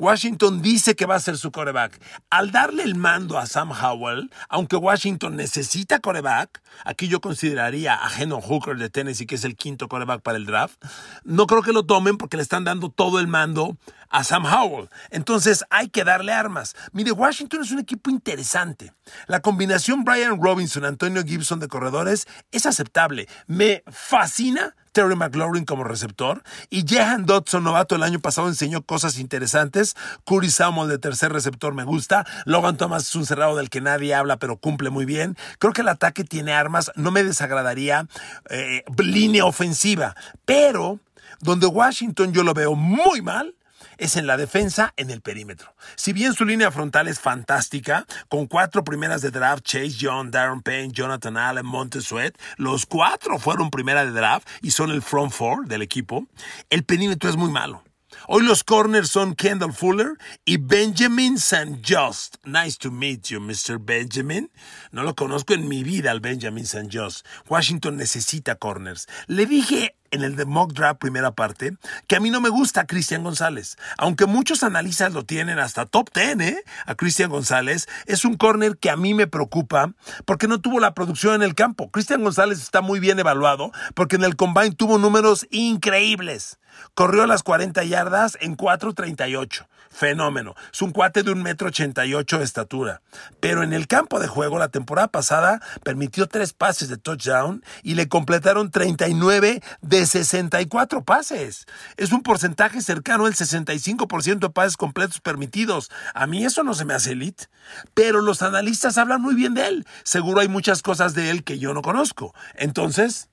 Washington 0.00 0.62
dice 0.62 0.96
que 0.96 1.04
va 1.04 1.16
a 1.16 1.20
ser 1.20 1.36
su 1.36 1.52
coreback. 1.52 2.00
Al 2.30 2.52
darle 2.52 2.84
el 2.84 2.94
mando 2.94 3.36
a 3.36 3.44
Sam 3.44 3.70
Howell, 3.70 4.30
aunque 4.48 4.76
Washington 4.76 5.36
necesita 5.36 5.98
coreback, 5.98 6.62
aquí 6.86 7.06
yo 7.06 7.20
consideraría 7.20 7.94
a 7.96 8.08
Geno 8.08 8.40
Hooker 8.40 8.78
de 8.78 8.88
Tennessee, 8.88 9.26
que 9.26 9.34
es 9.34 9.44
el 9.44 9.56
quinto 9.56 9.88
coreback 9.88 10.22
para 10.22 10.38
el 10.38 10.46
draft, 10.46 10.82
no 11.22 11.46
creo 11.46 11.60
que 11.60 11.74
lo 11.74 11.84
tomen 11.84 12.16
porque 12.16 12.38
le 12.38 12.42
están 12.42 12.64
dando 12.64 12.88
todo 12.88 13.20
el 13.20 13.28
mando 13.28 13.76
a 14.08 14.24
Sam 14.24 14.46
Howell. 14.46 14.88
Entonces 15.10 15.66
hay 15.68 15.90
que 15.90 16.02
darle 16.02 16.32
armas. 16.32 16.74
Mire, 16.92 17.12
Washington 17.12 17.60
es 17.60 17.70
un 17.70 17.80
equipo 17.80 18.08
interesante. 18.08 18.94
La 19.26 19.40
combinación 19.40 20.04
Brian 20.04 20.42
Robinson, 20.42 20.86
Antonio 20.86 21.22
Gibson 21.22 21.60
de 21.60 21.68
corredores 21.68 22.26
es 22.52 22.64
aceptable. 22.64 23.28
Me 23.46 23.82
fascina 23.86 24.74
Terry 24.92 25.16
McLaurin 25.16 25.64
como 25.64 25.84
receptor 25.84 26.42
y 26.68 26.86
Jehan 26.86 27.26
Dodson, 27.26 27.64
novato 27.64 27.96
el 27.96 28.02
año 28.02 28.20
pasado, 28.20 28.48
enseñó 28.48 28.82
cosas 28.82 29.18
interesantes. 29.18 29.96
Curry 30.24 30.50
Samuel 30.50 30.88
de 30.88 30.98
tercer 30.98 31.32
receptor 31.32 31.74
me 31.74 31.84
gusta. 31.84 32.26
Logan 32.44 32.76
Thomas 32.76 33.04
es 33.04 33.14
un 33.14 33.26
cerrado 33.26 33.56
del 33.56 33.70
que 33.70 33.80
nadie 33.80 34.14
habla, 34.14 34.38
pero 34.38 34.56
cumple 34.56 34.90
muy 34.90 35.04
bien. 35.04 35.36
Creo 35.58 35.72
que 35.72 35.82
el 35.82 35.88
ataque 35.88 36.24
tiene 36.24 36.52
armas. 36.52 36.90
No 36.96 37.10
me 37.10 37.24
desagradaría 37.24 38.06
eh, 38.48 38.84
línea 38.98 39.44
ofensiva, 39.44 40.14
pero 40.44 41.00
donde 41.40 41.66
Washington 41.66 42.32
yo 42.32 42.42
lo 42.42 42.54
veo 42.54 42.74
muy 42.74 43.22
mal 43.22 43.54
es 44.00 44.16
en 44.16 44.26
la 44.26 44.36
defensa, 44.36 44.92
en 44.96 45.10
el 45.10 45.20
perímetro. 45.20 45.74
Si 45.94 46.12
bien 46.12 46.32
su 46.32 46.44
línea 46.44 46.72
frontal 46.72 47.06
es 47.06 47.20
fantástica, 47.20 48.06
con 48.28 48.46
cuatro 48.46 48.82
primeras 48.82 49.20
de 49.20 49.30
draft, 49.30 49.62
Chase 49.62 49.90
Young, 49.90 50.30
Darren 50.30 50.62
Payne, 50.62 50.92
Jonathan 50.92 51.36
Allen, 51.36 51.66
Montesuet, 51.66 52.36
los 52.56 52.86
cuatro 52.86 53.38
fueron 53.38 53.70
primera 53.70 54.04
de 54.04 54.12
draft 54.12 54.48
y 54.62 54.70
son 54.70 54.90
el 54.90 55.02
front 55.02 55.32
four 55.32 55.66
del 55.66 55.82
equipo, 55.82 56.26
el 56.70 56.82
perímetro 56.84 57.28
es 57.28 57.36
muy 57.36 57.50
malo. 57.50 57.84
Hoy 58.26 58.42
los 58.42 58.64
corners 58.64 59.10
son 59.10 59.34
Kendall 59.34 59.72
Fuller 59.72 60.12
y 60.44 60.56
Benjamin 60.56 61.36
St. 61.36 61.80
Just. 61.86 62.36
Nice 62.44 62.76
to 62.78 62.90
meet 62.90 63.28
you, 63.28 63.40
Mr. 63.40 63.78
Benjamin. 63.78 64.50
No 64.90 65.04
lo 65.04 65.14
conozco 65.14 65.54
en 65.54 65.68
mi 65.68 65.84
vida 65.84 66.10
al 66.10 66.20
Benjamin 66.20 66.64
St. 66.64 66.88
Just. 66.90 67.24
Washington 67.48 67.96
necesita 67.96 68.56
corners. 68.56 69.06
Le 69.26 69.46
dije 69.46 69.94
en 70.10 70.22
el 70.22 70.36
de 70.36 70.44
mock 70.44 70.72
draft 70.72 71.00
primera 71.00 71.32
parte 71.32 71.76
que 72.06 72.16
a 72.16 72.20
mí 72.20 72.30
no 72.30 72.40
me 72.40 72.48
gusta 72.48 72.86
Cristian 72.86 73.24
González. 73.24 73.76
Aunque 73.98 74.26
muchos 74.26 74.62
analistas 74.62 75.12
lo 75.12 75.24
tienen 75.24 75.58
hasta 75.58 75.86
top 75.86 76.10
10, 76.14 76.40
¿eh? 76.40 76.64
A 76.86 76.94
Cristian 76.94 77.30
González. 77.30 77.88
Es 78.06 78.24
un 78.24 78.36
corner 78.36 78.76
que 78.76 78.90
a 78.90 78.96
mí 78.96 79.14
me 79.14 79.26
preocupa 79.26 79.92
porque 80.24 80.48
no 80.48 80.60
tuvo 80.60 80.80
la 80.80 80.94
producción 80.94 81.34
en 81.34 81.42
el 81.42 81.54
campo. 81.54 81.90
Cristian 81.90 82.22
González 82.22 82.60
está 82.60 82.80
muy 82.80 83.00
bien 83.00 83.18
evaluado 83.18 83.72
porque 83.94 84.16
en 84.16 84.24
el 84.24 84.36
combine 84.36 84.72
tuvo 84.72 84.98
números 84.98 85.46
increíbles. 85.50 86.58
Corrió 86.94 87.26
las 87.26 87.42
40 87.42 87.82
yardas 87.84 88.38
en 88.40 88.56
4.38. 88.56 89.66
Fenómeno. 89.90 90.54
Es 90.72 90.80
un 90.82 90.92
cuate 90.92 91.24
de 91.24 91.32
un 91.32 91.42
metro 91.42 91.68
ochenta 91.68 92.06
y 92.06 92.14
ocho 92.14 92.38
de 92.38 92.44
estatura. 92.44 93.02
Pero 93.40 93.62
en 93.64 93.72
el 93.72 93.88
campo 93.88 94.20
de 94.20 94.28
juego 94.28 94.58
la 94.58 94.68
temporada 94.68 95.08
pasada 95.08 95.60
permitió 95.82 96.28
tres 96.28 96.52
pases 96.52 96.88
de 96.88 96.96
touchdown 96.96 97.64
y 97.82 97.94
le 97.94 98.08
completaron 98.08 98.70
39 98.70 99.60
de 99.82 100.06
64 100.06 101.04
pases. 101.04 101.66
Es 101.96 102.12
un 102.12 102.22
porcentaje 102.22 102.80
cercano 102.82 103.26
al 103.26 103.34
65% 103.34 104.38
de 104.38 104.50
pases 104.50 104.76
completos 104.76 105.20
permitidos. 105.20 105.90
A 106.14 106.26
mí 106.26 106.44
eso 106.44 106.62
no 106.62 106.74
se 106.74 106.84
me 106.84 106.94
hace 106.94 107.12
elite. 107.12 107.48
Pero 107.92 108.20
los 108.20 108.42
analistas 108.42 108.96
hablan 108.96 109.20
muy 109.20 109.34
bien 109.34 109.54
de 109.54 109.66
él. 109.66 109.86
Seguro 110.04 110.40
hay 110.40 110.48
muchas 110.48 110.82
cosas 110.82 111.14
de 111.14 111.30
él 111.30 111.42
que 111.42 111.58
yo 111.58 111.74
no 111.74 111.82
conozco. 111.82 112.32
Entonces, 112.54 113.28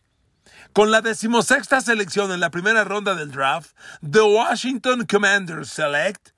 con 0.74 0.92
la 0.92 1.02
decimosexta 1.02 1.82
selección 1.82 2.32
en 2.32 2.40
la 2.40 2.50
primera 2.50 2.84
ronda 2.84 3.16
del 3.16 3.32
draft, 3.32 3.72
The 4.02 4.22
Washington 4.22 5.06
Commanders 5.06 5.70
select 5.70 6.37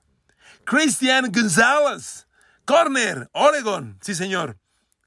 Christian 0.70 1.32
Gonzalez, 1.32 2.28
corner, 2.64 3.28
Oregon, 3.32 3.98
sí 4.00 4.14
señor. 4.14 4.56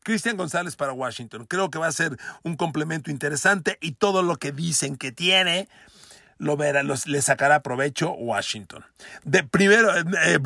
Cristian 0.04 0.36
González 0.36 0.76
para 0.76 0.92
Washington. 0.92 1.46
Creo 1.46 1.72
que 1.72 1.80
va 1.80 1.88
a 1.88 1.92
ser 1.94 2.18
un 2.44 2.58
complemento 2.58 3.10
interesante 3.10 3.78
y 3.80 3.94
todo 3.94 4.24
lo 4.24 4.36
que 4.36 4.52
dicen 4.52 4.98
que 4.98 5.14
tiene 5.14 5.70
lo 6.38 6.58
verá, 6.58 6.84
le 6.84 7.22
sacará 7.22 7.64
provecho 7.64 8.12
Washington. 8.12 8.84
De 9.24 9.46
primero, 9.46 9.96
eh, 9.96 10.04
eh, 10.26 10.40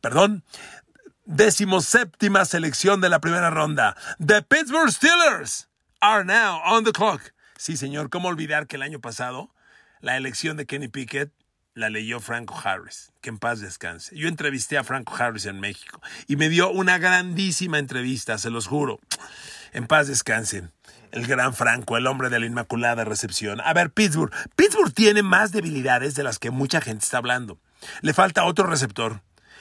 perdón, 0.00 0.44
decimoséptima 1.24 2.44
selección 2.44 3.00
de 3.00 3.08
la 3.08 3.20
primera 3.20 3.50
ronda. 3.50 3.96
The 4.24 4.42
Pittsburgh 4.42 4.92
Steelers 4.92 5.66
are 6.00 6.24
now 6.24 6.60
on 6.64 6.84
the 6.84 6.92
clock. 6.92 7.34
Sí, 7.56 7.76
señor, 7.76 8.10
¿cómo 8.10 8.28
olvidar 8.28 8.68
que 8.68 8.76
el 8.76 8.82
año 8.82 9.00
pasado 9.00 9.50
la 10.02 10.16
elección 10.16 10.56
de 10.56 10.66
Kenny 10.66 10.86
Pickett 10.86 11.32
la 11.74 11.88
leyó 11.88 12.20
Franco 12.20 12.60
Harris, 12.62 13.12
que 13.20 13.30
en 13.30 13.38
paz 13.38 13.60
descanse. 13.60 14.16
Yo 14.16 14.28
entrevisté 14.28 14.78
a 14.78 14.84
Franco 14.84 15.14
Harris 15.16 15.46
en 15.46 15.60
México 15.60 16.00
y 16.26 16.36
me 16.36 16.48
dio 16.48 16.70
una 16.70 16.98
grandísima 16.98 17.78
entrevista, 17.78 18.38
se 18.38 18.50
los 18.50 18.66
juro. 18.66 19.00
En 19.72 19.86
paz 19.86 20.08
descanse. 20.08 20.68
El 21.10 21.26
gran 21.26 21.54
Franco, 21.54 21.96
el 21.96 22.06
hombre 22.06 22.30
de 22.30 22.40
la 22.40 22.46
Inmaculada 22.46 23.04
Recepción. 23.04 23.60
A 23.60 23.72
ver, 23.74 23.90
Pittsburgh. 23.90 24.32
Pittsburgh 24.56 24.92
tiene 24.94 25.22
más 25.22 25.52
debilidades 25.52 26.14
de 26.14 26.22
las 26.22 26.38
que 26.38 26.50
mucha 26.50 26.80
gente 26.80 27.04
está 27.04 27.18
hablando. 27.18 27.58
Le 28.00 28.14
falta 28.14 28.44
otro 28.44 28.66
receptor. 28.66 29.20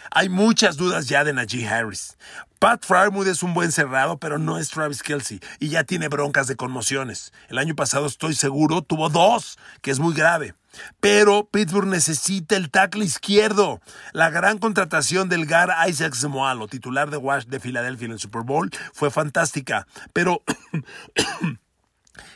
Hay 0.10 0.30
muchas 0.30 0.78
dudas 0.78 1.08
ya 1.08 1.24
de 1.24 1.34
Najee 1.34 1.68
Harris. 1.68 2.18
Pat 2.60 2.86
Fryermuth 2.86 3.28
es 3.28 3.44
un 3.44 3.54
buen 3.54 3.72
cerrado, 3.72 4.18
pero 4.18 4.38
no 4.38 4.58
es 4.58 4.70
Travis 4.70 5.04
Kelsey 5.04 5.40
y 5.60 5.70
ya 5.70 5.84
tiene 5.84 6.08
broncas 6.10 6.48
de 6.48 6.56
conmociones. 6.56 7.34
El 7.50 7.58
año 7.58 7.76
pasado, 7.76 8.06
estoy 8.06 8.36
seguro, 8.36 8.82
tuvo 8.82 9.10
dos, 9.10 9.58
que 9.82 9.92
es 9.92 10.00
muy 10.00 10.14
grave. 10.14 10.54
Pero 11.00 11.48
Pittsburgh 11.52 11.88
necesita 11.88 12.56
el 12.56 12.70
tackle 12.70 13.04
izquierdo. 13.04 13.82
La 14.14 14.30
gran 14.30 14.58
contratación 14.58 15.28
del 15.28 15.46
Gar 15.46 15.72
Isaac 15.90 16.16
Moalo, 16.30 16.68
titular 16.68 17.10
de 17.10 17.18
Wash 17.18 17.46
de 17.46 17.60
Filadelfia 17.60 18.06
en 18.06 18.12
el 18.14 18.20
Super 18.20 18.44
Bowl, 18.44 18.70
fue 18.94 19.12
fantástica. 19.12 19.88
Pero 20.14 20.44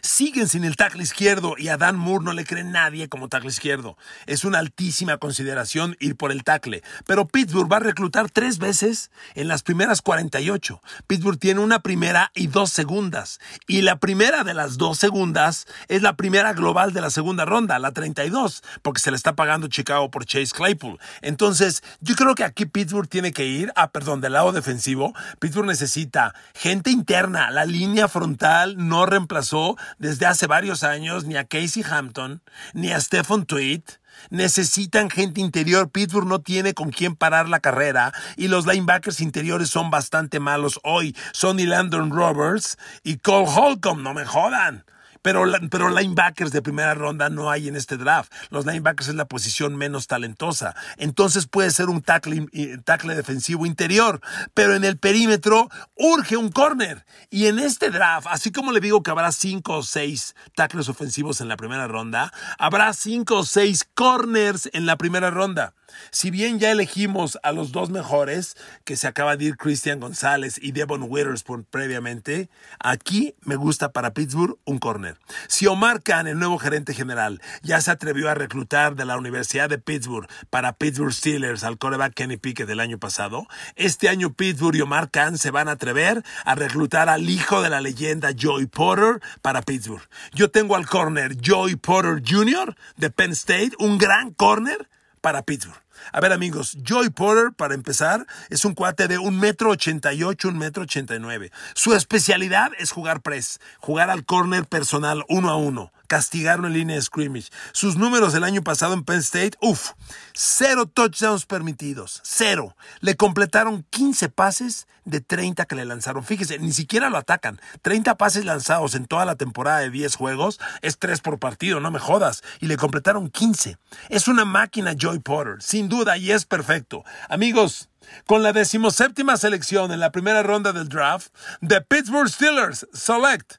siguen 0.02 0.48
sin 0.48 0.63
el 0.63 0.76
tackle 0.76 1.04
izquierdo 1.04 1.56
y 1.58 1.69
a 1.69 1.78
Dan 1.78 1.95
Moore 1.95 2.26
no 2.26 2.34
le 2.34 2.45
cree 2.45 2.63
nadie 2.63 3.10
como 3.10 3.30
tackle 3.30 3.50
izquierdo. 3.50 3.98
Es 4.26 4.45
una 4.45 4.60
altísima 4.60 5.17
consideración 5.17 5.95
ir 6.00 6.15
por 6.15 6.32
el 6.32 6.43
tackle. 6.43 6.84
Pero 7.06 7.28
Pittsburgh 7.28 7.71
va 7.71 7.78
a 7.78 7.82
reclutar 7.82 8.30
tres 8.30 8.58
veces 8.58 9.12
en 9.34 9.48
las 9.48 9.63
primeras 9.63 10.02
48. 10.02 10.82
Pittsburgh 11.08 11.39
tiene 11.39 11.60
una 11.60 11.80
primera 11.80 12.32
y 12.36 12.48
dos 12.48 12.71
segundas. 12.71 13.39
Y 13.67 13.82
la 13.82 13.98
primera 13.98 14.43
de 14.43 14.54
las 14.54 14.78
dos 14.78 14.98
segundas 14.98 15.67
es 15.88 16.02
la 16.02 16.15
primera 16.15 16.54
global 16.54 16.93
de 16.93 17.02
la 17.02 17.10
segunda 17.10 17.45
ronda, 17.45 17.80
la 17.80 17.91
32, 17.91 18.63
porque 18.82 19.02
se 19.02 19.12
le 19.12 19.17
está 19.17 19.36
pagando 19.36 19.67
Chicago 19.67 20.12
por 20.12 20.26
Chase 20.26 20.54
Claypool. 20.56 21.00
Entonces, 21.21 21.84
yo 22.02 22.15
creo 22.15 22.36
que 22.36 22.43
aquí 22.43 22.65
Pittsburgh 22.65 23.08
tiene 23.08 23.32
que 23.32 23.45
ir, 23.45 23.71
ah, 23.76 23.91
perdón, 23.91 24.21
del 24.21 24.34
lado 24.34 24.52
defensivo. 24.52 25.13
Pittsburgh 25.39 25.67
necesita 25.67 26.34
gente 26.54 26.91
interna. 26.91 27.52
La 27.52 27.65
línea 27.65 28.08
frontal 28.08 28.76
no 28.78 29.06
reemplazó 29.06 29.74
desde 29.97 30.25
hace 30.25 30.47
varios 30.47 30.83
años 30.83 31.25
ni 31.25 31.35
a 31.38 31.45
Casey 31.45 31.83
Hampton, 31.89 32.41
ni 32.73 32.91
a 32.91 32.99
Stephen 32.99 33.45
Tweed. 33.45 33.81
Necesitan 34.29 35.09
gente 35.09 35.41
interior. 35.41 35.89
Pittsburgh 35.91 36.27
no 36.27 36.39
tiene 36.39 36.73
con 36.73 36.91
quién 36.91 37.15
parar 37.15 37.49
la 37.49 37.59
carrera 37.59 38.13
y 38.38 38.47
los 38.47 38.65
linebackers 38.65 39.19
interiores 39.19 39.69
son 39.69 39.91
bastante 39.91 40.39
malos 40.39 40.79
hoy. 40.83 41.15
Sonny 41.33 41.65
Landon 41.65 42.11
Roberts 42.11 42.77
y 43.03 43.17
Cole 43.17 43.47
Holcomb, 43.47 44.01
no 44.01 44.13
me 44.13 44.25
jodan. 44.25 44.85
Pero, 45.25 45.43
pero 45.71 45.89
linebackers 45.89 46.51
de 46.51 46.61
primera 46.61 46.93
ronda 46.93 47.31
no 47.31 47.49
hay 47.49 47.67
en 47.67 47.75
este 47.75 47.97
draft. 47.97 48.31
Los 48.51 48.67
linebackers 48.67 49.07
es 49.07 49.15
la 49.15 49.25
posición 49.25 49.75
menos 49.75 50.05
talentosa. 50.05 50.75
Entonces 50.97 51.47
puede 51.47 51.71
ser 51.71 51.89
un 51.89 52.03
tackle, 52.03 52.45
tackle 52.83 53.15
defensivo 53.15 53.65
interior. 53.65 54.21
Pero 54.53 54.75
en 54.75 54.83
el 54.83 54.99
perímetro 54.99 55.71
urge 55.95 56.38
un 56.38 56.51
corner. 56.51 57.07
Y 57.31 57.47
en 57.47 57.57
este 57.57 57.89
draft, 57.89 58.27
así 58.29 58.51
como 58.51 58.71
le 58.71 58.79
digo 58.79 59.01
que 59.01 59.09
habrá 59.09 59.31
cinco 59.31 59.77
o 59.77 59.83
seis 59.83 60.35
tackles 60.53 60.89
ofensivos 60.89 61.41
en 61.41 61.47
la 61.47 61.57
primera 61.57 61.88
ronda, 61.88 62.31
habrá 62.59 62.93
cinco 62.93 63.38
o 63.38 63.45
seis 63.45 63.83
corners 63.95 64.69
en 64.73 64.85
la 64.85 64.95
primera 64.95 65.31
ronda. 65.31 65.73
Si 66.12 66.32
bien 66.32 66.60
ya 66.60 66.71
elegimos 66.71 67.38
a 67.43 67.52
los 67.52 67.71
dos 67.71 67.89
mejores, 67.89 68.56
que 68.84 68.95
se 68.95 69.08
acaba 69.08 69.38
de 69.38 69.45
ir 69.45 69.58
Christian 69.58 70.00
González 70.00 70.60
y 70.62 70.71
Devon 70.71 71.06
Witherspoon 71.08 71.65
previamente, 71.69 72.50
aquí 72.80 73.36
me 73.41 73.56
gusta 73.56 73.91
para 73.91 74.13
Pittsburgh 74.13 74.58
un 74.65 74.80
corner. 74.80 75.17
Si 75.48 75.67
Omar 75.67 76.02
Khan, 76.04 76.28
el 76.28 76.39
nuevo 76.39 76.58
gerente 76.58 76.93
general, 76.93 77.41
ya 77.62 77.82
se 77.82 77.91
atrevió 77.91 78.30
a 78.30 78.36
reclutar 78.36 78.95
de 78.95 79.06
la 79.06 79.17
Universidad 79.17 79.69
de 79.69 79.78
Pittsburgh 79.78 80.28
para 80.50 80.74
Pittsburgh 80.74 81.13
Steelers 81.13 81.63
al 81.63 81.78
coreback 81.78 82.13
Kenny 82.13 82.38
Pickett 82.38 82.67
del 82.67 82.80
año 82.80 82.98
pasado, 82.98 83.48
este 83.76 84.10
año 84.10 84.34
Pittsburgh 84.34 84.76
y 84.76 84.82
Omar 84.82 85.12
Khan 85.12 85.38
se 85.38 85.52
van 85.52 85.67
a 85.67 85.74
atrever 85.74 86.24
a 86.45 86.56
reclutar 86.56 87.10
al 87.10 87.30
hijo 87.30 87.62
de 87.62 87.69
la 87.69 87.82
leyenda 87.82 88.30
Joey 88.39 88.65
Porter 88.67 89.21
para 89.41 89.62
Pittsburgh. 89.62 90.08
Yo 90.34 90.50
tengo 90.50 90.76
al 90.76 90.88
corner 90.88 91.38
Joey 91.43 91.76
Porter 91.76 92.21
Jr. 92.26 92.76
de 92.98 93.10
Penn 93.10 93.32
State, 93.32 93.71
un 93.80 93.98
gran 93.98 94.32
corner 94.32 94.88
para 95.25 95.41
Pittsburgh. 95.41 95.81
A 96.11 96.19
ver 96.19 96.31
amigos, 96.33 96.77
Joy 96.83 97.09
Porter, 97.09 97.51
para 97.51 97.73
empezar, 97.73 98.27
es 98.51 98.63
un 98.63 98.75
cuate 98.75 99.07
de 99.07 99.17
un 99.17 99.39
metro 99.39 99.71
ochenta 99.71 100.13
y 100.13 100.21
ocho, 100.21 100.49
un 100.49 100.59
metro 100.59 100.83
ochenta 100.83 101.15
y 101.15 101.19
nueve. 101.19 101.51
Su 101.73 101.95
especialidad 101.95 102.69
es 102.77 102.91
jugar 102.91 103.21
press, 103.21 103.59
jugar 103.79 104.11
al 104.11 104.23
corner 104.23 104.67
personal 104.67 105.25
uno 105.27 105.49
a 105.49 105.55
uno 105.55 105.91
castigaron 106.07 106.65
en 106.65 106.73
línea 106.73 106.95
de 106.95 107.01
scrimmage. 107.01 107.49
Sus 107.71 107.97
números 107.97 108.33
del 108.33 108.43
año 108.43 108.63
pasado 108.63 108.93
en 108.93 109.03
Penn 109.03 109.19
State, 109.19 109.57
uff, 109.61 109.91
cero 110.33 110.85
touchdowns 110.85 111.45
permitidos, 111.45 112.21
cero. 112.23 112.75
Le 113.01 113.15
completaron 113.15 113.85
15 113.89 114.29
pases 114.29 114.87
de 115.05 115.21
30 115.21 115.65
que 115.65 115.75
le 115.75 115.85
lanzaron. 115.85 116.23
Fíjese, 116.23 116.59
ni 116.59 116.71
siquiera 116.71 117.09
lo 117.09 117.17
atacan. 117.17 117.61
30 117.81 118.15
pases 118.15 118.45
lanzados 118.45 118.95
en 118.95 119.05
toda 119.05 119.25
la 119.25 119.35
temporada 119.35 119.79
de 119.79 119.91
10 119.91 120.15
juegos 120.15 120.59
es 120.81 120.97
3 120.97 121.21
por 121.21 121.39
partido, 121.39 121.79
no 121.79 121.91
me 121.91 121.99
jodas. 121.99 122.43
Y 122.59 122.67
le 122.67 122.77
completaron 122.77 123.29
15. 123.29 123.77
Es 124.09 124.27
una 124.27 124.45
máquina 124.45 124.93
Joy 124.97 125.19
Porter, 125.19 125.61
sin 125.61 125.89
duda, 125.89 126.17
y 126.17 126.31
es 126.31 126.45
perfecto. 126.45 127.03
Amigos, 127.29 127.89
con 128.25 128.43
la 128.43 128.53
decimoséptima 128.53 129.37
selección 129.37 129.91
en 129.91 129.99
la 129.99 130.11
primera 130.11 130.43
ronda 130.43 130.73
del 130.73 130.89
draft, 130.89 131.33
the 131.65 131.81
Pittsburgh 131.81 132.29
Steelers 132.29 132.87
select 132.93 133.57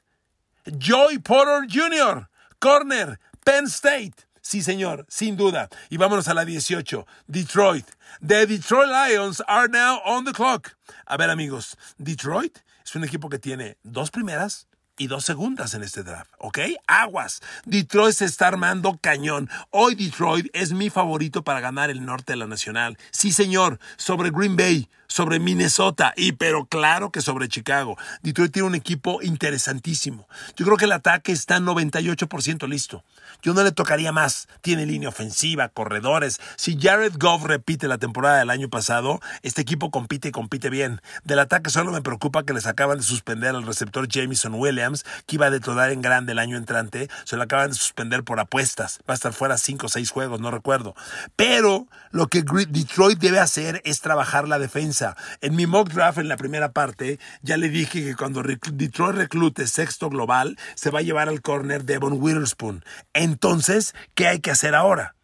Joy 0.65 1.19
Porter 1.19 1.65
Jr., 1.69 2.27
Corner, 2.59 3.19
Penn 3.43 3.65
State. 3.65 4.27
Sí, 4.41 4.61
señor, 4.63 5.05
sin 5.09 5.35
duda. 5.35 5.69
Y 5.89 5.97
vámonos 5.97 6.27
a 6.27 6.33
la 6.33 6.45
18. 6.45 7.05
Detroit. 7.27 7.85
The 8.25 8.45
Detroit 8.47 8.89
Lions 8.89 9.43
are 9.47 9.67
now 9.67 9.99
on 10.05 10.25
the 10.25 10.31
clock. 10.31 10.77
A 11.05 11.17
ver, 11.17 11.29
amigos, 11.29 11.77
Detroit 11.97 12.59
es 12.83 12.95
un 12.95 13.03
equipo 13.03 13.29
que 13.29 13.39
tiene 13.39 13.77
dos 13.83 14.09
primeras, 14.09 14.67
y 14.97 15.07
dos 15.07 15.25
segundas 15.25 15.73
en 15.73 15.83
este 15.83 16.03
draft, 16.03 16.31
¿ok? 16.39 16.59
Aguas. 16.87 17.41
Detroit 17.65 18.15
se 18.15 18.25
está 18.25 18.47
armando 18.47 18.97
cañón. 18.99 19.49
Hoy 19.69 19.95
Detroit 19.95 20.47
es 20.53 20.73
mi 20.73 20.89
favorito 20.89 21.43
para 21.43 21.61
ganar 21.61 21.89
el 21.89 22.03
norte 22.05 22.33
de 22.33 22.37
la 22.37 22.47
nacional. 22.47 22.97
Sí, 23.11 23.31
señor, 23.31 23.79
sobre 23.95 24.31
Green 24.31 24.55
Bay, 24.55 24.89
sobre 25.07 25.39
Minnesota 25.39 26.13
y 26.15 26.33
pero 26.33 26.65
claro 26.65 27.11
que 27.11 27.21
sobre 27.21 27.47
Chicago. 27.47 27.97
Detroit 28.21 28.51
tiene 28.51 28.67
un 28.67 28.75
equipo 28.75 29.21
interesantísimo. 29.21 30.27
Yo 30.55 30.65
creo 30.65 30.77
que 30.77 30.85
el 30.85 30.91
ataque 30.91 31.31
está 31.31 31.59
98% 31.59 32.67
listo. 32.67 33.03
Yo 33.41 33.53
no 33.53 33.63
le 33.63 33.71
tocaría 33.71 34.11
más. 34.11 34.47
Tiene 34.61 34.85
línea 34.85 35.09
ofensiva, 35.09 35.69
corredores. 35.69 36.39
Si 36.55 36.77
Jared 36.79 37.13
Goff 37.17 37.43
repite 37.43 37.87
la 37.87 37.97
temporada 37.97 38.39
del 38.39 38.49
año 38.49 38.69
pasado, 38.69 39.19
este 39.43 39.61
equipo 39.61 39.91
compite 39.91 40.29
y 40.29 40.31
compite 40.31 40.69
bien. 40.69 41.01
Del 41.23 41.39
ataque 41.39 41.69
solo 41.69 41.91
me 41.91 42.01
preocupa 42.01 42.43
que 42.43 42.53
les 42.53 42.65
acaban 42.65 42.97
de 42.97 43.03
suspender 43.03 43.55
al 43.55 43.65
receptor 43.65 44.07
Jameson 44.07 44.55
Williams, 44.55 45.05
que 45.25 45.35
iba 45.35 45.47
a 45.47 45.51
detonar 45.51 45.91
en 45.91 46.01
grande 46.01 46.33
el 46.33 46.39
año 46.39 46.57
entrante. 46.57 47.09
Se 47.23 47.37
lo 47.37 47.43
acaban 47.43 47.69
de 47.69 47.75
suspender 47.75 48.23
por 48.23 48.39
apuestas. 48.39 48.99
Va 49.09 49.13
a 49.13 49.15
estar 49.15 49.33
fuera 49.33 49.57
5 49.57 49.85
o 49.85 49.89
6 49.89 50.09
juegos, 50.11 50.41
no 50.41 50.51
recuerdo. 50.51 50.95
Pero 51.35 51.87
lo 52.11 52.27
que 52.27 52.43
Detroit 52.43 53.19
debe 53.19 53.39
hacer 53.39 53.81
es 53.85 54.01
trabajar 54.01 54.47
la 54.47 54.59
defensa. 54.59 54.96
En 55.41 55.55
mi 55.55 55.67
mock 55.67 55.89
draft 55.89 56.17
en 56.17 56.27
la 56.27 56.37
primera 56.37 56.71
parte, 56.71 57.19
ya 57.41 57.57
le 57.57 57.69
dije 57.69 58.03
que 58.03 58.15
cuando 58.15 58.43
Detroit 58.43 59.15
reclute 59.15 59.67
sexto 59.67 60.09
global, 60.09 60.57
se 60.75 60.89
va 60.89 60.99
a 60.99 61.03
llevar 61.03 61.29
al 61.29 61.41
corner 61.41 61.83
Devon 61.83 62.21
Witherspoon. 62.21 62.83
Entonces, 63.13 63.93
¿qué 64.15 64.27
hay 64.27 64.39
que 64.39 64.51
hacer 64.51 64.75
ahora? 64.75 65.15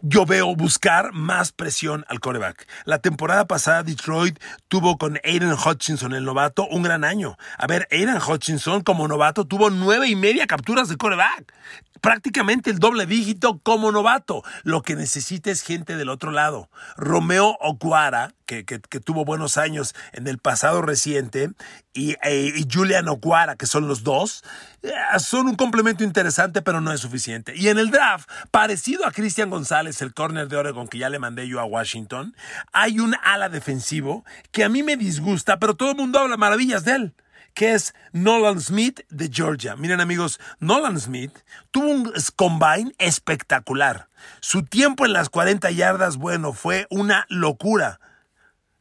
Yo 0.00 0.26
veo 0.26 0.54
buscar 0.54 1.12
más 1.12 1.50
presión 1.50 2.04
al 2.08 2.20
coreback. 2.20 2.68
La 2.84 3.00
temporada 3.00 3.48
pasada 3.48 3.82
Detroit 3.82 4.38
tuvo 4.68 4.96
con 4.96 5.18
Aiden 5.24 5.54
Hutchinson, 5.54 6.14
el 6.14 6.24
novato, 6.24 6.68
un 6.68 6.84
gran 6.84 7.02
año. 7.02 7.36
A 7.56 7.66
ver, 7.66 7.88
Aiden 7.90 8.18
Hutchinson 8.18 8.82
como 8.82 9.08
novato 9.08 9.44
tuvo 9.44 9.70
nueve 9.70 10.06
y 10.06 10.14
media 10.14 10.46
capturas 10.46 10.88
de 10.88 10.96
coreback 10.96 11.52
prácticamente 12.00 12.70
el 12.70 12.78
doble 12.78 13.06
dígito 13.06 13.58
como 13.62 13.92
novato. 13.92 14.42
Lo 14.62 14.82
que 14.82 14.96
necesita 14.96 15.50
es 15.50 15.62
gente 15.62 15.96
del 15.96 16.08
otro 16.08 16.30
lado. 16.30 16.70
Romeo 16.96 17.56
Ocuara, 17.60 18.34
que, 18.46 18.64
tuvo 19.04 19.24
buenos 19.24 19.58
años 19.58 19.94
en 20.12 20.26
el 20.26 20.38
pasado 20.38 20.82
reciente, 20.82 21.50
y, 21.92 22.16
e, 22.22 22.66
Julian 22.72 23.08
Ocuara, 23.08 23.56
que 23.56 23.66
son 23.66 23.88
los 23.88 24.02
dos, 24.04 24.44
eh, 24.82 24.92
son 25.18 25.48
un 25.48 25.56
complemento 25.56 26.04
interesante, 26.04 26.62
pero 26.62 26.80
no 26.80 26.92
es 26.92 27.00
suficiente. 27.00 27.54
Y 27.56 27.68
en 27.68 27.78
el 27.78 27.90
draft, 27.90 28.28
parecido 28.50 29.06
a 29.06 29.12
Cristian 29.12 29.50
González, 29.50 30.00
el 30.02 30.14
corner 30.14 30.48
de 30.48 30.56
Oregon 30.56 30.88
que 30.88 30.98
ya 30.98 31.08
le 31.08 31.18
mandé 31.18 31.48
yo 31.48 31.60
a 31.60 31.64
Washington, 31.64 32.34
hay 32.72 33.00
un 33.00 33.14
ala 33.22 33.48
defensivo 33.48 34.24
que 34.52 34.64
a 34.64 34.68
mí 34.68 34.82
me 34.82 34.96
disgusta, 34.96 35.58
pero 35.58 35.74
todo 35.74 35.90
el 35.90 35.96
mundo 35.96 36.18
habla 36.18 36.36
maravillas 36.36 36.84
de 36.84 36.92
él 36.92 37.14
que 37.58 37.74
es 37.74 37.92
Nolan 38.12 38.60
Smith 38.60 39.00
de 39.10 39.28
Georgia. 39.32 39.74
Miren 39.74 40.00
amigos, 40.00 40.38
Nolan 40.60 41.00
Smith 41.00 41.36
tuvo 41.72 41.88
un 41.88 42.12
combine 42.36 42.92
espectacular. 42.98 44.08
Su 44.38 44.62
tiempo 44.62 45.04
en 45.04 45.12
las 45.12 45.28
40 45.28 45.68
yardas, 45.72 46.18
bueno, 46.18 46.52
fue 46.52 46.86
una 46.88 47.26
locura. 47.28 47.98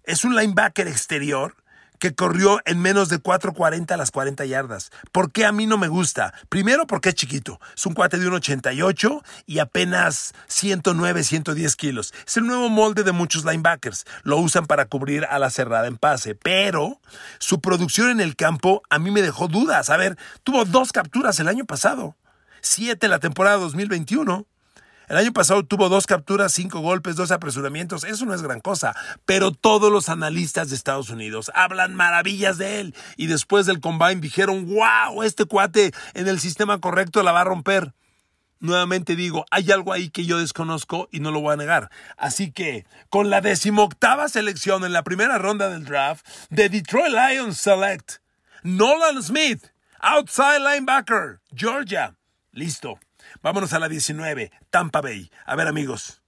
Es 0.03 0.23
un 0.23 0.35
linebacker 0.35 0.87
exterior 0.87 1.55
que 1.99 2.15
corrió 2.15 2.59
en 2.65 2.79
menos 2.79 3.09
de 3.09 3.21
4.40 3.21 3.91
a 3.91 3.97
las 3.97 4.11
40 4.11 4.45
yardas. 4.45 4.91
¿Por 5.11 5.31
qué 5.31 5.45
a 5.45 5.51
mí 5.51 5.65
no 5.65 5.77
me 5.77 5.87
gusta? 5.87 6.33
Primero 6.49 6.87
porque 6.87 7.09
es 7.09 7.15
chiquito. 7.15 7.59
Es 7.75 7.85
un 7.85 7.93
cuate 7.93 8.17
de 8.17 8.27
1.88 8.27 9.23
y 9.45 9.59
apenas 9.59 10.33
109, 10.47 11.23
110 11.23 11.75
kilos. 11.75 12.13
Es 12.25 12.37
el 12.37 12.45
nuevo 12.45 12.69
molde 12.69 13.03
de 13.03 13.11
muchos 13.11 13.45
linebackers. 13.45 14.05
Lo 14.23 14.37
usan 14.37 14.65
para 14.65 14.85
cubrir 14.85 15.25
a 15.25 15.39
la 15.39 15.49
cerrada 15.49 15.87
en 15.87 15.97
pase. 15.97 16.35
Pero 16.35 16.99
su 17.39 17.61
producción 17.61 18.09
en 18.09 18.19
el 18.19 18.35
campo 18.35 18.83
a 18.89 18.99
mí 18.99 19.11
me 19.11 19.21
dejó 19.21 19.47
dudas. 19.47 19.89
A 19.89 19.97
ver, 19.97 20.17
tuvo 20.43 20.65
dos 20.65 20.91
capturas 20.91 21.39
el 21.39 21.47
año 21.47 21.65
pasado. 21.65 22.15
Siete 22.61 23.07
la 23.07 23.19
temporada 23.19 23.57
2021. 23.57 24.45
El 25.07 25.15
año 25.15 25.31
pasado 25.31 25.63
tuvo 25.63 25.87
dos 25.87 26.05
capturas, 26.05 26.51
cinco 26.51 26.81
golpes, 26.81 27.15
dos 27.15 27.31
apresuramientos. 27.31 28.03
Eso 28.03 28.25
no 28.25 28.33
es 28.33 28.41
gran 28.41 28.59
cosa. 28.59 28.93
Pero 29.25 29.51
todos 29.51 29.89
los 29.89 30.09
analistas 30.09 30.69
de 30.69 30.75
Estados 30.75 31.09
Unidos 31.09 31.49
hablan 31.55 31.95
maravillas 31.95 32.57
de 32.57 32.81
él. 32.81 32.95
Y 33.15 33.27
después 33.27 33.65
del 33.65 33.79
combine 33.79 34.19
dijeron, 34.19 34.67
wow, 34.67 35.23
este 35.23 35.45
cuate 35.45 35.93
en 36.13 36.27
el 36.27 36.41
sistema 36.41 36.81
correcto 36.81 37.23
la 37.23 37.31
va 37.31 37.41
a 37.41 37.45
romper. 37.45 37.93
Nuevamente 38.59 39.15
digo, 39.15 39.45
hay 39.49 39.71
algo 39.71 39.93
ahí 39.93 40.09
que 40.09 40.25
yo 40.25 40.39
desconozco 40.39 41.07
y 41.09 41.21
no 41.21 41.31
lo 41.31 41.39
voy 41.39 41.53
a 41.53 41.57
negar. 41.57 41.89
Así 42.17 42.51
que, 42.51 42.85
con 43.09 43.29
la 43.29 43.39
decimoctava 43.39 44.27
selección 44.27 44.83
en 44.83 44.91
la 44.91 45.03
primera 45.03 45.37
ronda 45.37 45.69
del 45.69 45.85
draft 45.85 46.27
de 46.49 46.67
Detroit 46.67 47.13
Lions 47.13 47.57
Select, 47.57 48.15
Nolan 48.63 49.23
Smith, 49.23 49.67
outside 49.99 50.59
linebacker, 50.59 51.39
Georgia. 51.55 52.15
Listo. 52.51 52.99
Vámonos 53.41 53.73
a 53.73 53.79
la 53.79 53.89
19, 53.89 54.51
Tampa 54.69 55.01
Bay. 55.01 55.31
A 55.45 55.55
ver, 55.55 55.67
amigos, 55.67 56.21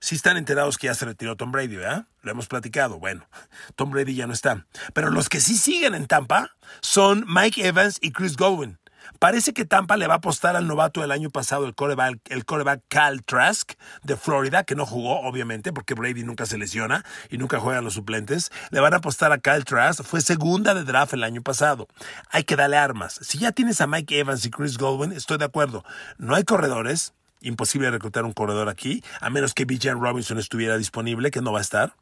si 0.00 0.14
están 0.14 0.36
enterados 0.36 0.78
que 0.78 0.86
ya 0.86 0.94
se 0.94 1.04
retiró 1.04 1.36
Tom 1.36 1.52
Brady, 1.52 1.76
¿verdad? 1.76 2.06
Lo 2.22 2.30
hemos 2.30 2.46
platicado. 2.46 2.98
Bueno, 2.98 3.28
Tom 3.74 3.90
Brady 3.90 4.14
ya 4.14 4.26
no 4.26 4.32
está. 4.32 4.66
Pero 4.92 5.10
los 5.10 5.28
que 5.28 5.40
sí 5.40 5.56
siguen 5.56 5.94
en 5.94 6.06
Tampa 6.06 6.56
son 6.80 7.24
Mike 7.26 7.66
Evans 7.66 7.98
y 8.00 8.12
Chris 8.12 8.36
Godwin. 8.36 8.78
Parece 9.18 9.52
que 9.52 9.64
Tampa 9.64 9.96
le 9.96 10.06
va 10.06 10.14
a 10.14 10.16
apostar 10.18 10.56
al 10.56 10.66
novato 10.66 11.00
del 11.00 11.10
año 11.10 11.30
pasado, 11.30 11.66
el 11.66 11.74
coreback, 11.74 12.20
el 12.30 12.44
Cal 12.88 13.22
Trask 13.24 13.72
de 14.02 14.16
Florida, 14.16 14.64
que 14.64 14.74
no 14.74 14.86
jugó, 14.86 15.20
obviamente, 15.20 15.72
porque 15.72 15.94
Brady 15.94 16.24
nunca 16.24 16.46
se 16.46 16.58
lesiona 16.58 17.04
y 17.30 17.38
nunca 17.38 17.58
juegan 17.58 17.84
los 17.84 17.94
suplentes. 17.94 18.50
Le 18.70 18.80
van 18.80 18.94
a 18.94 18.98
apostar 18.98 19.32
a 19.32 19.38
Cal 19.38 19.64
Trask, 19.64 20.02
fue 20.02 20.20
segunda 20.20 20.74
de 20.74 20.84
draft 20.84 21.14
el 21.14 21.24
año 21.24 21.42
pasado. 21.42 21.88
Hay 22.30 22.44
que 22.44 22.56
darle 22.56 22.76
armas. 22.76 23.18
Si 23.22 23.38
ya 23.38 23.52
tienes 23.52 23.80
a 23.80 23.86
Mike 23.86 24.18
Evans 24.18 24.44
y 24.44 24.50
Chris 24.50 24.78
Goldwyn, 24.78 25.12
estoy 25.12 25.38
de 25.38 25.44
acuerdo. 25.44 25.84
No 26.18 26.34
hay 26.34 26.44
corredores, 26.44 27.14
imposible 27.40 27.90
reclutar 27.90 28.24
un 28.24 28.32
corredor 28.32 28.68
aquí, 28.68 29.02
a 29.20 29.30
menos 29.30 29.54
que 29.54 29.64
Bijan 29.64 30.00
Robinson 30.00 30.38
estuviera 30.38 30.76
disponible, 30.76 31.30
que 31.30 31.40
no 31.40 31.52
va 31.52 31.58
a 31.58 31.62
estar. 31.62 31.94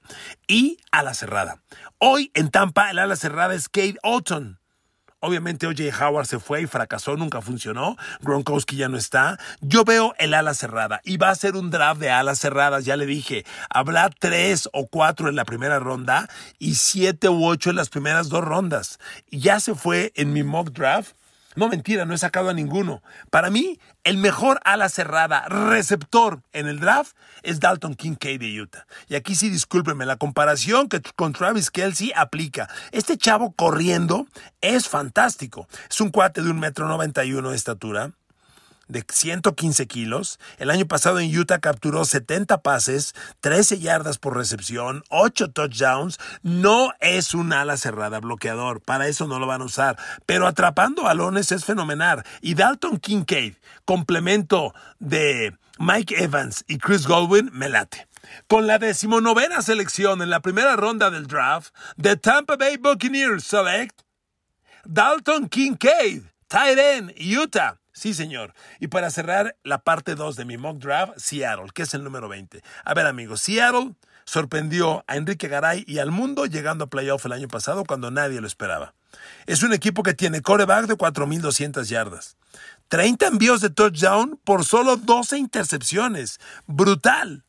Y 0.47 0.79
a 0.90 1.03
la 1.03 1.14
cerrada. 1.14 1.61
Hoy 1.99 2.31
en 2.35 2.51
Tampa, 2.51 2.90
el 2.90 2.99
ala 2.99 3.17
cerrada 3.17 3.55
es 3.55 3.69
Kate 3.69 3.99
Otton. 4.03 4.59
Obviamente 5.24 5.66
OJ 5.66 6.02
Howard 6.02 6.26
se 6.26 6.38
fue 6.38 6.60
y 6.60 6.66
fracasó, 6.66 7.16
nunca 7.16 7.40
funcionó. 7.40 7.96
Gronkowski 8.20 8.76
ya 8.76 8.90
no 8.90 8.98
está. 8.98 9.38
Yo 9.62 9.82
veo 9.82 10.14
el 10.18 10.34
ala 10.34 10.52
cerrada 10.52 11.00
y 11.02 11.16
va 11.16 11.30
a 11.30 11.34
ser 11.34 11.56
un 11.56 11.70
draft 11.70 11.98
de 11.98 12.10
alas 12.10 12.38
cerradas. 12.38 12.84
Ya 12.84 12.98
le 12.98 13.06
dije, 13.06 13.46
habrá 13.70 14.10
tres 14.10 14.68
o 14.74 14.87
cuatro 14.87 15.30
en 15.30 15.37
la 15.37 15.46
primera 15.46 15.78
ronda 15.78 16.28
y 16.58 16.74
siete 16.74 17.30
u 17.30 17.46
ocho 17.46 17.70
en 17.70 17.76
las 17.76 17.88
primeras 17.88 18.28
dos 18.28 18.44
rondas. 18.44 18.98
Ya 19.30 19.60
se 19.60 19.74
fue 19.74 20.12
en 20.14 20.34
mi 20.34 20.42
mock 20.42 20.72
draft 20.72 21.14
no, 21.55 21.69
mentira, 21.69 22.05
no 22.05 22.14
he 22.14 22.19
sacado 22.19 22.49
a 22.51 22.55
ninguno. 22.55 23.03
Para 23.31 23.51
mí, 23.51 23.79
el 24.03 24.17
mejor 24.17 24.61
ala 24.64 24.88
cerrada 24.88 25.47
receptor 25.49 26.43
en 26.53 26.67
el 26.67 26.81
draft 26.81 27.17
es 27.43 27.61
Dalton 27.61 27.95
Kincaid 27.95 28.40
de 28.40 28.61
Utah. 28.61 28.87
Y 29.09 29.14
aquí 29.14 29.35
sí, 29.35 29.51
discúlpenme, 29.51 30.07
la 30.07 30.17
comparación 30.17 30.88
que 30.88 31.01
con 31.17 31.33
Travis 31.33 31.71
Kelsey 31.71 32.12
aplica. 32.17 32.69
Este 32.93 33.17
chavo 33.17 33.53
corriendo 33.53 34.27
es 34.61 34.88
fantástico. 34.88 35.69
Es 35.88 36.01
un 36.01 36.11
cuate 36.11 36.43
de 36.43 36.51
un 36.51 36.59
metro 36.59 36.88
noventa 36.88 37.25
y 37.25 37.33
uno 37.33 37.51
de 37.51 37.57
estatura 37.57 38.12
de 38.88 39.05
115 39.09 39.87
kilos. 39.87 40.38
El 40.59 40.70
año 40.70 40.87
pasado 40.87 41.20
en 41.20 41.37
Utah 41.37 41.61
capturó 41.61 42.05
70 42.05 42.62
pases, 42.62 43.14
13 43.40 43.79
yardas 43.79 44.18
por 44.18 44.37
recepción, 44.37 45.03
8 45.09 45.51
touchdowns. 45.51 46.18
No 46.42 46.92
es 47.01 47.35
un 47.35 47.53
ala 47.53 47.77
cerrada 47.77 48.20
bloqueador, 48.20 48.81
para 48.81 49.09
eso 49.09 49.27
no 49.27 49.38
lo 49.38 49.47
van 49.47 49.62
a 49.62 49.66
usar. 49.66 49.99
Pero 50.27 50.47
atrapando 50.47 51.05
balones 51.05 51.53
es 51.53 51.64
fenomenal. 51.64 52.25
Y 52.40 52.55
Dalton 52.55 52.99
Kincaid, 52.99 53.55
complemento 53.85 54.75
de 54.99 55.57
Mike 55.79 56.23
Evans 56.23 56.64
y 56.68 56.79
Chris 56.79 57.07
Goldwyn, 57.07 57.51
me 57.53 57.68
late. 57.68 58.07
Con 58.47 58.66
la 58.66 58.79
decimonovena 58.79 59.61
selección 59.62 60.23
en 60.23 60.31
la 60.31 60.40
primera 60.40 60.77
ronda 60.77 61.11
del 61.11 61.27
draft 61.27 61.75
de 61.97 62.16
Tampa 62.16 62.57
Bay 62.57 62.79
Buccaneers 62.79 63.44
Select, 63.44 64.01
Dalton 64.85 65.49
Kincaid, 65.49 66.23
tight 66.49 66.79
end, 66.79 67.12
Utah. 67.18 67.79
Sí, 67.94 68.12
señor. 68.12 68.54
Y 68.80 68.88
para 68.88 69.09
cerrar 69.09 69.57
la 69.62 69.78
parte 69.78 70.16
2 70.16 70.35
de 70.35 70.44
mi 70.44 70.59
mock 70.59 70.78
draft, 70.78 71.12
Seattle, 71.16 71.70
que 71.72 71.83
es 71.83 71.94
el 71.94 72.02
número 72.02 72.28
20. 72.28 72.61
A 72.85 72.92
ver, 72.92 73.07
amigos, 73.07 73.40
Seattle 73.40 73.94
sorprendió 74.24 75.04
a 75.07 75.16
Enrique 75.16 75.46
Garay 75.46 75.85
y 75.87 75.98
al 75.98 76.11
mundo 76.11 76.46
llegando 76.46 76.85
a 76.85 76.90
playoff 76.90 77.24
el 77.24 77.33
año 77.33 77.46
pasado 77.46 77.85
cuando 77.85 78.11
nadie 78.11 78.40
lo 78.40 78.48
esperaba. 78.48 78.94
Es 79.46 79.62
un 79.62 79.72
equipo 79.72 80.02
que 80.02 80.12
tiene 80.12 80.42
coreback 80.42 80.87
de 80.87 80.96
4.200 80.96 81.85
yardas, 81.85 82.37
30 82.88 83.28
envíos 83.28 83.61
de 83.61 83.70
touchdown 83.70 84.40
por 84.42 84.64
solo 84.64 84.96
12 84.96 85.38
intercepciones. 85.38 86.40
Brutal. 86.66 87.44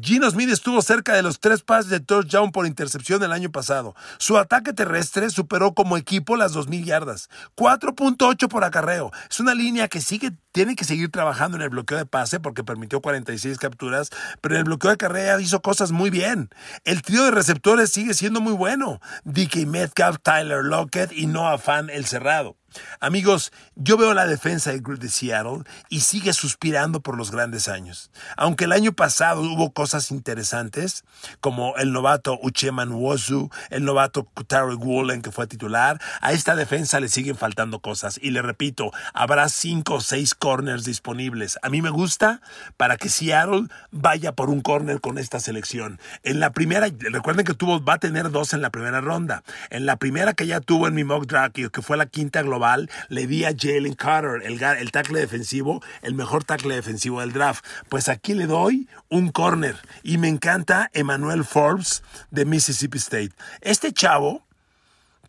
Gino 0.00 0.28
Smith 0.28 0.50
estuvo 0.50 0.82
cerca 0.82 1.14
de 1.14 1.22
los 1.22 1.38
tres 1.38 1.62
pases 1.62 1.88
de 1.88 2.00
touchdown 2.00 2.50
por 2.50 2.66
intercepción 2.66 3.22
el 3.22 3.30
año 3.30 3.52
pasado. 3.52 3.94
Su 4.18 4.36
ataque 4.38 4.72
terrestre 4.72 5.30
superó 5.30 5.72
como 5.72 5.96
equipo 5.96 6.36
las 6.36 6.52
2.000 6.52 6.84
yardas. 6.84 7.30
4.8 7.56 8.48
por 8.48 8.64
acarreo. 8.64 9.12
Es 9.30 9.38
una 9.38 9.54
línea 9.54 9.86
que 9.86 10.00
sigue, 10.00 10.32
tiene 10.50 10.74
que 10.74 10.84
seguir 10.84 11.12
trabajando 11.12 11.56
en 11.56 11.62
el 11.62 11.68
bloqueo 11.68 11.96
de 11.96 12.06
pase 12.06 12.40
porque 12.40 12.64
permitió 12.64 13.00
46 13.00 13.56
capturas, 13.58 14.10
pero 14.40 14.56
en 14.56 14.60
el 14.60 14.64
bloqueo 14.64 14.90
de 14.90 14.96
carrera 14.96 15.40
hizo 15.40 15.62
cosas 15.62 15.92
muy 15.92 16.10
bien. 16.10 16.50
El 16.82 17.02
trío 17.02 17.22
de 17.24 17.30
receptores 17.30 17.90
sigue 17.90 18.14
siendo 18.14 18.40
muy 18.40 18.52
bueno. 18.52 19.00
DK 19.22 19.66
Metcalf, 19.66 20.18
Tyler 20.22 20.64
Lockett 20.64 21.12
y 21.12 21.26
Noah 21.26 21.58
Fan 21.58 21.88
el 21.88 22.04
cerrado. 22.04 22.56
Amigos, 23.00 23.52
yo 23.74 23.96
veo 23.96 24.14
la 24.14 24.26
defensa 24.26 24.70
de 24.70 24.80
de 24.84 25.08
Seattle 25.08 25.64
y 25.88 26.00
sigue 26.00 26.32
suspirando 26.32 27.00
por 27.00 27.16
los 27.16 27.30
grandes 27.30 27.68
años. 27.68 28.10
Aunque 28.36 28.64
el 28.64 28.72
año 28.72 28.92
pasado 28.92 29.40
hubo 29.40 29.72
cosas 29.72 30.10
interesantes, 30.10 31.04
como 31.40 31.76
el 31.76 31.92
novato 31.92 32.38
Ucheman 32.42 32.92
Wozu, 32.92 33.50
el 33.70 33.84
novato 33.84 34.28
Tarek 34.46 34.78
Woolen 34.78 35.22
que 35.22 35.32
fue 35.32 35.46
titular, 35.46 36.00
a 36.20 36.32
esta 36.32 36.54
defensa 36.54 37.00
le 37.00 37.08
siguen 37.08 37.36
faltando 37.36 37.80
cosas. 37.80 38.18
Y 38.20 38.30
le 38.30 38.42
repito, 38.42 38.92
habrá 39.14 39.48
cinco 39.48 39.94
o 39.94 40.00
seis 40.00 40.34
corners 40.34 40.84
disponibles. 40.84 41.58
A 41.62 41.70
mí 41.70 41.80
me 41.82 41.90
gusta 41.90 42.40
para 42.76 42.96
que 42.96 43.08
Seattle 43.08 43.68
vaya 43.90 44.32
por 44.32 44.50
un 44.50 44.60
corner 44.60 45.00
con 45.00 45.18
esta 45.18 45.40
selección. 45.40 45.98
En 46.22 46.40
la 46.40 46.52
primera, 46.52 46.88
recuerden 46.98 47.44
que 47.44 47.54
tuvo, 47.54 47.82
va 47.82 47.94
a 47.94 47.98
tener 47.98 48.30
dos 48.30 48.52
en 48.52 48.60
la 48.60 48.70
primera 48.70 49.00
ronda. 49.00 49.42
En 49.70 49.86
la 49.86 49.96
primera 49.96 50.34
que 50.34 50.46
ya 50.46 50.60
tuvo 50.60 50.88
en 50.88 50.94
mi 50.94 51.04
mock 51.04 51.26
draft, 51.26 51.54
que 51.54 51.82
fue 51.82 51.96
la 51.96 52.06
quinta 52.06 52.42
global, 52.42 52.63
le 53.08 53.26
di 53.26 53.44
a 53.44 53.54
Jalen 53.56 53.94
Carter, 53.94 54.42
el, 54.44 54.62
el 54.62 54.90
tackle 54.90 55.20
defensivo, 55.20 55.82
el 56.02 56.14
mejor 56.14 56.44
tackle 56.44 56.74
defensivo 56.74 57.20
del 57.20 57.32
draft. 57.32 57.64
Pues 57.88 58.08
aquí 58.08 58.34
le 58.34 58.46
doy 58.46 58.88
un 59.08 59.30
corner 59.30 59.76
y 60.02 60.18
me 60.18 60.28
encanta 60.28 60.90
Emmanuel 60.92 61.44
Forbes 61.44 62.02
de 62.30 62.44
Mississippi 62.44 62.98
State. 62.98 63.32
Este 63.60 63.92
chavo 63.92 64.44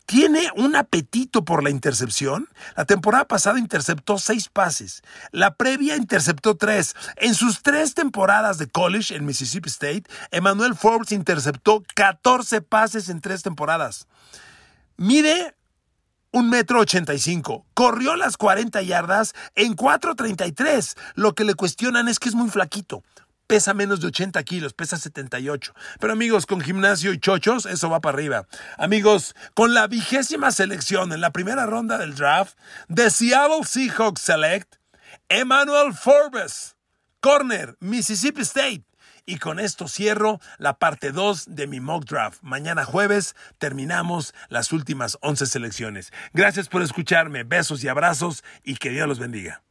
tiene 0.06 0.50
un 0.54 0.76
apetito 0.76 1.44
por 1.44 1.64
la 1.64 1.70
intercepción. 1.70 2.48
La 2.76 2.84
temporada 2.84 3.26
pasada 3.26 3.58
interceptó 3.58 4.18
seis 4.18 4.48
pases. 4.48 5.02
La 5.32 5.56
previa 5.56 5.96
interceptó 5.96 6.56
tres. 6.56 6.94
En 7.16 7.34
sus 7.34 7.62
tres 7.62 7.94
temporadas 7.94 8.58
de 8.58 8.68
college 8.68 9.14
en 9.14 9.26
Mississippi 9.26 9.68
State, 9.68 10.04
Emmanuel 10.30 10.76
Forbes 10.76 11.10
interceptó 11.10 11.82
14 11.94 12.60
pases 12.62 13.08
en 13.08 13.20
tres 13.20 13.42
temporadas. 13.42 14.06
Mire 14.96 15.55
un 16.36 16.50
metro 16.50 16.80
ochenta 16.80 17.14
y 17.14 17.18
cinco. 17.18 17.64
Corrió 17.72 18.14
las 18.14 18.36
40 18.36 18.82
yardas 18.82 19.32
en 19.54 19.74
4.33. 19.74 20.94
Lo 21.14 21.34
que 21.34 21.44
le 21.44 21.54
cuestionan 21.54 22.08
es 22.08 22.18
que 22.18 22.28
es 22.28 22.34
muy 22.34 22.50
flaquito. 22.50 23.02
Pesa 23.46 23.72
menos 23.72 24.00
de 24.00 24.08
80 24.08 24.42
kilos, 24.42 24.74
pesa 24.74 24.98
78. 24.98 25.72
Pero 25.98 26.12
amigos, 26.12 26.44
con 26.44 26.60
gimnasio 26.60 27.14
y 27.14 27.20
chochos, 27.20 27.64
eso 27.64 27.88
va 27.88 28.02
para 28.02 28.18
arriba. 28.18 28.46
Amigos, 28.76 29.34
con 29.54 29.72
la 29.72 29.86
vigésima 29.86 30.50
selección 30.50 31.10
en 31.14 31.22
la 31.22 31.30
primera 31.30 31.64
ronda 31.64 31.96
del 31.96 32.14
draft 32.14 32.58
de 32.88 33.08
Seattle 33.08 33.64
Seahawks 33.64 34.20
Select, 34.20 34.74
Emmanuel 35.30 35.94
Forbes, 35.94 36.76
corner, 37.20 37.78
Mississippi 37.80 38.42
State. 38.42 38.85
Y 39.26 39.38
con 39.38 39.58
esto 39.58 39.88
cierro 39.88 40.40
la 40.58 40.78
parte 40.78 41.10
2 41.10 41.56
de 41.56 41.66
mi 41.66 41.80
mock 41.80 42.04
draft. 42.04 42.38
Mañana 42.42 42.84
jueves 42.84 43.34
terminamos 43.58 44.34
las 44.48 44.72
últimas 44.72 45.18
11 45.20 45.46
selecciones. 45.46 46.12
Gracias 46.32 46.68
por 46.68 46.82
escucharme. 46.82 47.42
Besos 47.42 47.82
y 47.82 47.88
abrazos 47.88 48.44
y 48.62 48.76
que 48.76 48.90
Dios 48.90 49.08
los 49.08 49.18
bendiga. 49.18 49.65